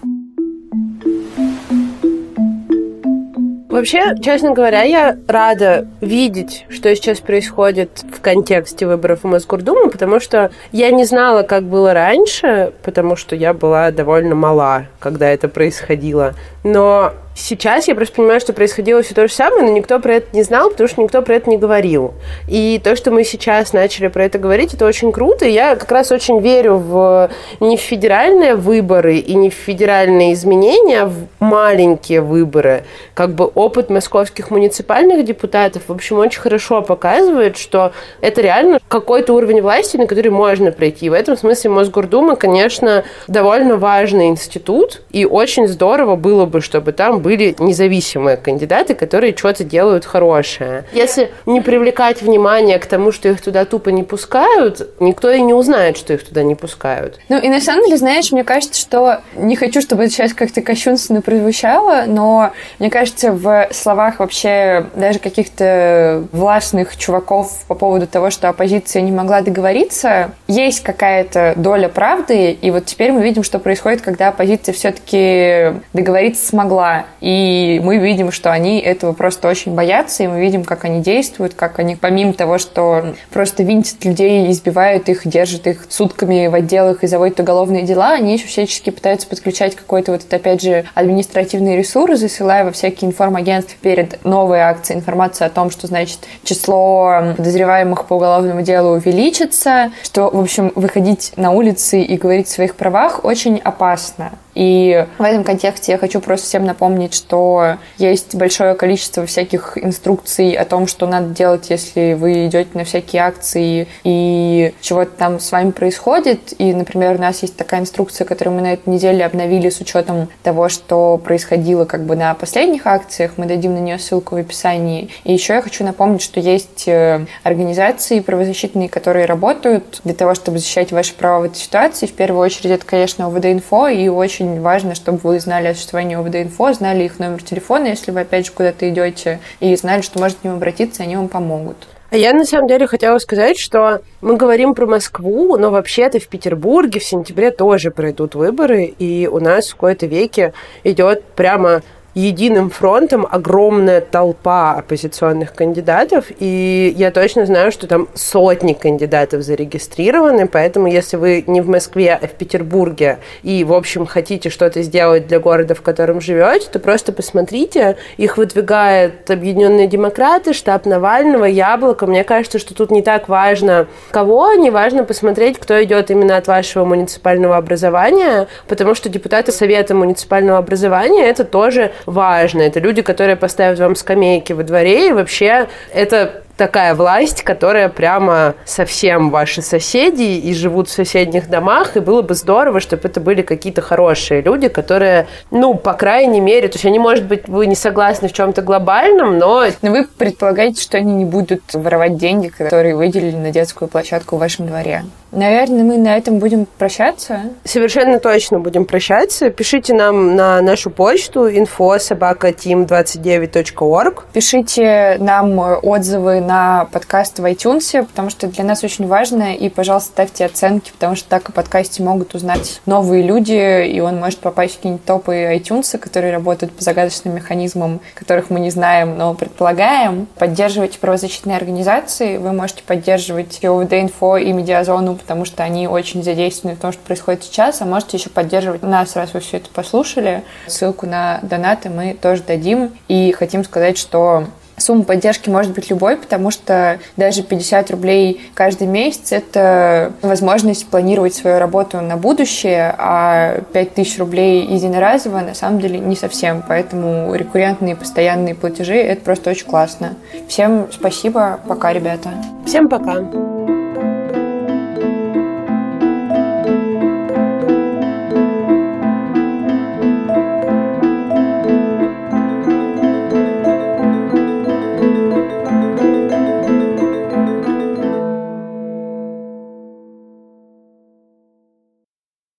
Вообще, 3.73 4.13
честно 4.21 4.51
говоря, 4.51 4.83
я 4.83 5.17
рада 5.27 5.87
видеть, 5.99 6.67
что 6.69 6.95
сейчас 6.95 7.21
происходит 7.21 8.05
в 8.15 8.21
контексте 8.21 8.85
выборов 8.85 9.21
в 9.23 9.27
Мосгордуму, 9.27 9.89
потому 9.89 10.19
что 10.19 10.51
я 10.71 10.91
не 10.91 11.05
знала, 11.05 11.41
как 11.41 11.63
было 11.63 11.91
раньше, 11.91 12.71
потому 12.83 13.15
что 13.15 13.35
я 13.35 13.51
была 13.51 13.89
довольно 13.89 14.35
мала, 14.35 14.85
когда 14.99 15.27
это 15.27 15.47
происходило. 15.47 16.35
Но 16.63 17.13
Сейчас 17.35 17.87
я 17.87 17.95
просто 17.95 18.15
понимаю, 18.15 18.39
что 18.39 18.53
происходило 18.53 19.01
все 19.01 19.15
то 19.15 19.27
же 19.27 19.33
самое, 19.33 19.63
но 19.63 19.71
никто 19.71 19.99
про 19.99 20.15
это 20.15 20.27
не 20.33 20.43
знал, 20.43 20.69
потому 20.69 20.87
что 20.87 21.01
никто 21.01 21.21
про 21.21 21.35
это 21.35 21.49
не 21.49 21.57
говорил. 21.57 22.13
И 22.47 22.79
то, 22.83 22.95
что 22.95 23.09
мы 23.09 23.23
сейчас 23.23 23.73
начали 23.73 24.07
про 24.07 24.25
это 24.25 24.37
говорить, 24.37 24.73
это 24.75 24.85
очень 24.85 25.11
круто. 25.11 25.45
И 25.45 25.51
я 25.51 25.75
как 25.75 25.91
раз 25.91 26.11
очень 26.11 26.39
верю 26.41 26.75
в 26.75 27.31
не 27.59 27.75
в 27.75 27.81
федеральные 27.81 28.55
выборы 28.55 29.17
и 29.17 29.33
не 29.33 29.49
в 29.49 29.53
федеральные 29.53 30.33
изменения, 30.33 31.01
а 31.01 31.05
в 31.07 31.15
маленькие 31.39 32.21
выборы. 32.21 32.83
Как 33.15 33.33
бы 33.33 33.45
опыт 33.45 33.89
московских 33.89 34.51
муниципальных 34.51 35.25
депутатов, 35.25 35.83
в 35.87 35.91
общем, 35.91 36.19
очень 36.19 36.39
хорошо 36.39 36.83
показывает, 36.83 37.57
что 37.57 37.93
это 38.21 38.41
реально 38.41 38.79
какой-то 38.87 39.33
уровень 39.33 39.61
власти, 39.61 39.97
на 39.97 40.05
который 40.05 40.29
можно 40.29 40.71
пройти. 40.71 41.09
В 41.09 41.13
этом 41.13 41.35
смысле 41.35 41.71
Мосгордума, 41.71 42.35
конечно, 42.35 43.03
довольно 43.27 43.77
важный 43.77 44.27
институт, 44.27 45.01
и 45.09 45.25
очень 45.25 45.67
здорово 45.67 46.15
было 46.15 46.45
бы, 46.45 46.61
чтобы 46.61 46.91
там 46.91 47.22
были 47.23 47.55
независимые 47.57 48.37
кандидаты, 48.37 48.93
которые 48.93 49.35
что-то 49.35 49.63
делают 49.63 50.05
хорошее. 50.05 50.83
Если 50.93 51.31
не 51.47 51.61
привлекать 51.61 52.21
внимание 52.21 52.77
к 52.77 52.85
тому, 52.85 53.11
что 53.11 53.29
их 53.29 53.41
туда 53.41 53.65
тупо 53.65 53.89
не 53.89 54.03
пускают, 54.03 54.87
никто 54.99 55.31
и 55.31 55.41
не 55.41 55.53
узнает, 55.53 55.97
что 55.97 56.13
их 56.13 56.27
туда 56.27 56.43
не 56.43 56.53
пускают. 56.53 57.19
Ну 57.29 57.39
и 57.39 57.49
на 57.49 57.61
самом 57.61 57.85
деле, 57.85 57.97
знаешь, 57.97 58.31
мне 58.31 58.43
кажется, 58.43 58.79
что 58.79 59.21
не 59.35 59.55
хочу, 59.55 59.81
чтобы 59.81 60.03
это 60.03 60.13
сейчас 60.13 60.33
как-то 60.33 60.61
кощунственно 60.61 61.21
прозвучало, 61.21 62.03
но 62.05 62.51
мне 62.77 62.89
кажется, 62.89 63.31
в 63.31 63.69
словах 63.71 64.19
вообще 64.19 64.85
даже 64.95 65.19
каких-то 65.19 66.25
властных 66.31 66.97
чуваков 66.97 67.63
по 67.67 67.75
поводу 67.75 68.05
того, 68.05 68.29
что 68.29 68.49
оппозиция 68.49 69.01
не 69.01 69.11
могла 69.11 69.41
договориться, 69.41 70.31
есть 70.47 70.81
какая-то 70.81 71.53
доля 71.55 71.87
правды, 71.87 72.51
и 72.51 72.71
вот 72.71 72.85
теперь 72.85 73.11
мы 73.13 73.23
видим, 73.23 73.43
что 73.43 73.59
происходит, 73.59 74.01
когда 74.01 74.27
оппозиция 74.27 74.73
все-таки 74.73 75.81
договориться 75.93 76.45
смогла. 76.45 77.05
И 77.23 77.79
мы 77.81 77.99
видим, 77.99 78.33
что 78.33 78.51
они 78.51 78.79
этого 78.79 79.13
просто 79.13 79.47
очень 79.47 79.73
боятся, 79.73 80.23
и 80.23 80.27
мы 80.27 80.41
видим, 80.41 80.65
как 80.65 80.83
они 80.83 80.99
действуют, 80.99 81.53
как 81.53 81.79
они, 81.79 81.95
помимо 81.95 82.33
того, 82.33 82.57
что 82.57 83.15
просто 83.31 83.63
винтят 83.63 84.03
людей, 84.03 84.51
избивают 84.51 85.07
их, 85.07 85.25
держат 85.25 85.65
их 85.67 85.85
сутками 85.87 86.47
в 86.47 86.53
отделах 86.53 87.01
и 87.01 87.07
заводят 87.07 87.39
уголовные 87.39 87.83
дела, 87.83 88.11
они 88.11 88.33
еще 88.33 88.47
всячески 88.47 88.89
пытаются 88.89 89.25
подключать 89.25 89.73
какой-то 89.73 90.11
вот, 90.11 90.25
это, 90.25 90.35
опять 90.35 90.61
же, 90.61 90.83
административный 90.95 91.77
ресурс, 91.77 92.19
засылая 92.19 92.65
во 92.65 92.73
всякие 92.73 93.09
информагентства 93.09 93.77
перед 93.81 94.25
новой 94.25 94.59
акцией 94.59 94.99
информацию 94.99 95.47
о 95.47 95.49
том, 95.49 95.71
что, 95.71 95.87
значит, 95.87 96.19
число 96.43 97.35
подозреваемых 97.37 98.05
по 98.05 98.15
уголовному 98.15 98.63
делу 98.63 98.97
увеличится, 98.97 99.93
что, 100.03 100.29
в 100.29 100.37
общем, 100.37 100.73
выходить 100.75 101.31
на 101.37 101.51
улицы 101.51 102.01
и 102.01 102.17
говорить 102.17 102.47
о 102.47 102.51
своих 102.51 102.75
правах 102.75 103.23
очень 103.23 103.59
опасно. 103.59 104.33
И 104.55 105.05
в 105.17 105.23
этом 105.23 105.43
контексте 105.43 105.93
я 105.93 105.97
хочу 105.97 106.19
просто 106.21 106.47
всем 106.47 106.65
напомнить, 106.65 107.13
что 107.13 107.77
есть 107.97 108.35
большое 108.35 108.75
количество 108.75 109.25
всяких 109.25 109.77
инструкций 109.77 110.53
о 110.53 110.65
том, 110.65 110.87
что 110.87 111.07
надо 111.07 111.29
делать, 111.29 111.69
если 111.69 112.13
вы 112.13 112.47
идете 112.47 112.69
на 112.73 112.83
всякие 112.83 113.23
акции 113.23 113.87
и 114.03 114.73
чего-то 114.81 115.11
там 115.17 115.39
с 115.39 115.51
вами 115.51 115.71
происходит. 115.71 116.53
И, 116.59 116.73
например, 116.73 117.15
у 117.15 117.21
нас 117.21 117.41
есть 117.41 117.55
такая 117.55 117.81
инструкция, 117.81 118.25
которую 118.25 118.55
мы 118.55 118.61
на 118.61 118.73
этой 118.73 118.89
неделе 118.89 119.25
обновили 119.25 119.69
с 119.69 119.79
учетом 119.81 120.29
того, 120.43 120.69
что 120.69 121.17
происходило 121.17 121.85
как 121.85 122.05
бы 122.05 122.15
на 122.15 122.33
последних 122.33 122.85
акциях. 122.87 123.33
Мы 123.37 123.45
дадим 123.45 123.73
на 123.73 123.79
нее 123.79 123.99
ссылку 123.99 124.35
в 124.35 124.39
описании. 124.39 125.09
И 125.23 125.33
еще 125.33 125.53
я 125.53 125.61
хочу 125.61 125.83
напомнить, 125.83 126.21
что 126.21 126.39
есть 126.39 126.87
э, 126.87 127.25
организации 127.43 128.19
правозащитные, 128.19 128.89
которые 128.89 129.25
работают 129.25 130.01
для 130.03 130.13
того, 130.13 130.35
чтобы 130.35 130.59
защищать 130.59 130.91
ваши 130.91 131.13
права 131.13 131.41
в 131.41 131.43
этой 131.45 131.57
ситуации. 131.57 132.05
В 132.05 132.13
первую 132.13 132.41
очередь 132.41 132.71
это, 132.71 132.85
конечно, 132.85 133.27
ОВД-инфо 133.27 133.87
и 133.87 134.07
очень 134.07 134.42
очень 134.43 134.61
важно, 134.61 134.95
чтобы 134.95 135.19
вы 135.23 135.39
знали 135.39 135.67
о 135.67 135.73
существовании 135.73 136.17
ОВД-инфо, 136.17 136.73
знали 136.73 137.03
их 137.03 137.19
номер 137.19 137.41
телефона, 137.41 137.87
если 137.87 138.11
вы 138.11 138.21
опять 138.21 138.45
же 138.45 138.51
куда-то 138.51 138.89
идете, 138.89 139.39
и 139.59 139.75
знали, 139.75 140.01
что 140.01 140.19
можете 140.19 140.41
к 140.41 140.43
ним 140.43 140.53
обратиться, 140.55 141.03
они 141.03 141.15
вам 141.15 141.29
помогут. 141.29 141.87
А 142.11 142.17
я 142.17 142.33
на 142.33 142.45
самом 142.45 142.67
деле 142.67 142.85
хотела 142.85 143.17
сказать, 143.17 143.57
что 143.57 144.01
мы 144.21 144.35
говорим 144.37 144.75
про 144.75 144.85
Москву, 144.85 145.57
но 145.57 145.71
вообще-то 145.71 146.19
в 146.19 146.27
Петербурге 146.27 146.99
в 146.99 147.03
сентябре 147.03 147.49
тоже 147.49 147.89
пройдут 147.89 148.35
выборы, 148.35 148.85
и 148.85 149.27
у 149.27 149.39
нас 149.39 149.69
в 149.69 149.73
какой-то 149.73 150.05
веке 150.05 150.53
идет 150.83 151.23
прямо 151.23 151.81
единым 152.15 152.69
фронтом 152.69 153.27
огромная 153.29 154.01
толпа 154.01 154.73
оппозиционных 154.73 155.53
кандидатов, 155.53 156.25
и 156.39 156.93
я 156.95 157.11
точно 157.11 157.45
знаю, 157.45 157.71
что 157.71 157.87
там 157.87 158.07
сотни 158.13 158.73
кандидатов 158.73 159.41
зарегистрированы, 159.41 160.47
поэтому 160.47 160.87
если 160.87 161.17
вы 161.17 161.43
не 161.47 161.61
в 161.61 161.69
Москве, 161.69 162.19
а 162.21 162.27
в 162.27 162.31
Петербурге, 162.31 163.19
и, 163.41 163.63
в 163.63 163.73
общем, 163.73 164.05
хотите 164.05 164.49
что-то 164.49 164.81
сделать 164.81 165.27
для 165.27 165.39
города, 165.39 165.75
в 165.75 165.81
котором 165.81 166.21
живете, 166.21 166.67
то 166.71 166.79
просто 166.79 167.11
посмотрите, 167.11 167.97
их 168.17 168.37
выдвигают 168.37 169.29
Объединенные 169.29 169.87
Демократы, 169.87 170.53
штаб 170.53 170.85
Навального, 170.85 171.45
Яблоко. 171.45 172.05
Мне 172.05 172.23
кажется, 172.23 172.59
что 172.59 172.75
тут 172.75 172.91
не 172.91 173.01
так 173.01 173.29
важно, 173.29 173.87
кого, 174.11 174.53
не 174.53 174.69
важно 174.69 175.03
посмотреть, 175.03 175.57
кто 175.57 175.83
идет 175.83 176.11
именно 176.11 176.37
от 176.37 176.47
вашего 176.47 176.85
муниципального 176.85 177.57
образования, 177.57 178.47
потому 178.67 178.95
что 178.95 179.09
депутаты 179.09 179.51
Совета 179.51 179.95
муниципального 179.95 180.57
образования 180.57 181.25
это 181.25 181.43
тоже 181.43 181.91
важно. 182.05 182.61
Это 182.61 182.79
люди, 182.79 183.01
которые 183.01 183.35
поставят 183.35 183.79
вам 183.79 183.95
скамейки 183.95 184.53
во 184.53 184.63
дворе, 184.63 185.09
и 185.09 185.13
вообще 185.13 185.67
это 185.93 186.42
такая 186.57 186.95
власть, 186.95 187.43
которая 187.43 187.89
прямо 187.89 188.55
совсем 188.65 189.29
ваши 189.29 189.61
соседи 189.61 190.37
и 190.37 190.53
живут 190.53 190.87
в 190.87 190.91
соседних 190.91 191.49
домах, 191.49 191.97
и 191.97 191.99
было 191.99 192.21
бы 192.21 192.35
здорово, 192.35 192.79
чтобы 192.79 193.07
это 193.07 193.19
были 193.19 193.41
какие-то 193.41 193.81
хорошие 193.81 194.41
люди, 194.41 194.67
которые, 194.67 195.27
ну, 195.51 195.73
по 195.75 195.93
крайней 195.93 196.39
мере, 196.39 196.67
то 196.67 196.75
есть 196.75 196.85
они, 196.85 196.99
может 196.99 197.25
быть, 197.25 197.47
вы 197.47 197.67
не 197.67 197.75
согласны 197.75 198.27
в 198.27 198.33
чем-то 198.33 198.61
глобальном, 198.61 199.37
но... 199.37 199.65
Но 199.81 199.91
вы 199.91 200.05
предполагаете, 200.05 200.81
что 200.81 200.97
они 200.97 201.13
не 201.13 201.25
будут 201.25 201.61
воровать 201.73 202.17
деньги, 202.17 202.47
которые 202.47 202.95
выделили 202.95 203.35
на 203.35 203.51
детскую 203.51 203.89
площадку 203.89 204.35
в 204.35 204.39
вашем 204.39 204.67
дворе. 204.67 205.03
Наверное, 205.31 205.83
мы 205.83 205.97
на 205.97 206.15
этом 206.15 206.37
будем 206.37 206.67
прощаться. 206.77 207.41
Совершенно 207.63 208.19
точно 208.19 208.59
будем 208.59 208.85
прощаться. 208.85 209.49
Пишите 209.49 209.93
нам 209.93 210.35
на 210.35 210.61
нашу 210.61 210.91
почту 210.91 211.49
info 211.49 211.97
собака 211.97 212.49
team29.org. 212.49 214.23
Пишите 214.31 215.17
нам 215.19 215.57
отзывы 215.57 216.42
на 216.45 216.85
подкаст 216.91 217.39
в 217.39 217.45
iTunes, 217.45 218.05
потому 218.05 218.29
что 218.29 218.47
для 218.47 218.63
нас 218.63 218.83
очень 218.83 219.07
важно. 219.07 219.55
И, 219.55 219.69
пожалуйста, 219.69 220.11
ставьте 220.11 220.45
оценки, 220.45 220.91
потому 220.91 221.15
что 221.15 221.27
так 221.29 221.49
о 221.49 221.51
подкасте 221.51 222.03
могут 222.03 222.35
узнать 222.35 222.81
новые 222.85 223.23
люди, 223.23 223.87
и 223.87 223.99
он 223.99 224.19
может 224.19 224.39
попасть 224.39 224.73
в 224.73 224.77
какие-нибудь 224.77 225.05
топы 225.05 225.33
iTunes, 225.55 225.97
которые 225.97 226.33
работают 226.33 226.73
по 226.73 226.83
загадочным 226.83 227.35
механизмам, 227.35 228.01
которых 228.13 228.49
мы 228.49 228.59
не 228.59 228.69
знаем, 228.69 229.17
но 229.17 229.33
предполагаем. 229.33 230.27
Поддерживайте 230.37 230.99
правозащитные 230.99 231.57
организации. 231.57 232.37
Вы 232.37 232.53
можете 232.53 232.83
поддерживать 232.83 233.63
ОВД-инфо 233.63 234.37
и 234.37 234.51
Медиазону, 234.51 235.15
потому 235.15 235.45
что 235.45 235.63
они 235.63 235.87
очень 235.87 236.23
задействованы 236.23 236.77
в 236.77 236.79
том, 236.79 236.91
что 236.91 237.01
происходит 237.01 237.43
сейчас, 237.43 237.81
а 237.81 237.85
можете 237.85 238.17
еще 238.17 238.29
поддерживать 238.29 238.83
нас, 238.83 239.15
раз 239.15 239.33
вы 239.33 239.39
все 239.39 239.57
это 239.57 239.69
послушали. 239.69 240.43
Ссылку 240.67 241.05
на 241.05 241.39
донаты 241.41 241.89
мы 241.89 242.13
тоже 242.13 242.43
дадим. 242.43 242.91
И 243.07 243.31
хотим 243.31 243.63
сказать, 243.63 243.97
что 243.97 244.45
Сумма 244.83 245.03
поддержки 245.03 245.49
может 245.49 245.71
быть 245.71 245.89
любой, 245.89 246.17
потому 246.17 246.51
что 246.51 246.99
даже 247.15 247.41
50 247.41 247.89
рублей 247.91 248.51
каждый 248.53 248.85
месяц– 248.85 249.31
это 249.31 250.11
возможность 250.21 250.87
планировать 250.87 251.33
свою 251.33 251.57
работу 251.57 252.01
на 252.01 252.17
будущее, 252.17 252.93
а 252.97 253.61
5000 253.71 254.19
рублей 254.19 254.65
единоразово 254.65 255.39
на 255.39 255.53
самом 255.53 255.79
деле 255.79 255.99
не 255.99 256.17
совсем. 256.17 256.61
Поэтому 256.67 257.33
рекуррентные 257.33 257.95
постоянные 257.95 258.55
платежи– 258.55 258.95
это 258.95 259.21
просто 259.21 259.51
очень 259.51 259.67
классно. 259.67 260.15
Всем 260.49 260.89
спасибо. 260.91 261.61
Пока, 261.65 261.93
ребята. 261.93 262.31
Всем 262.65 262.89
пока. 262.89 263.52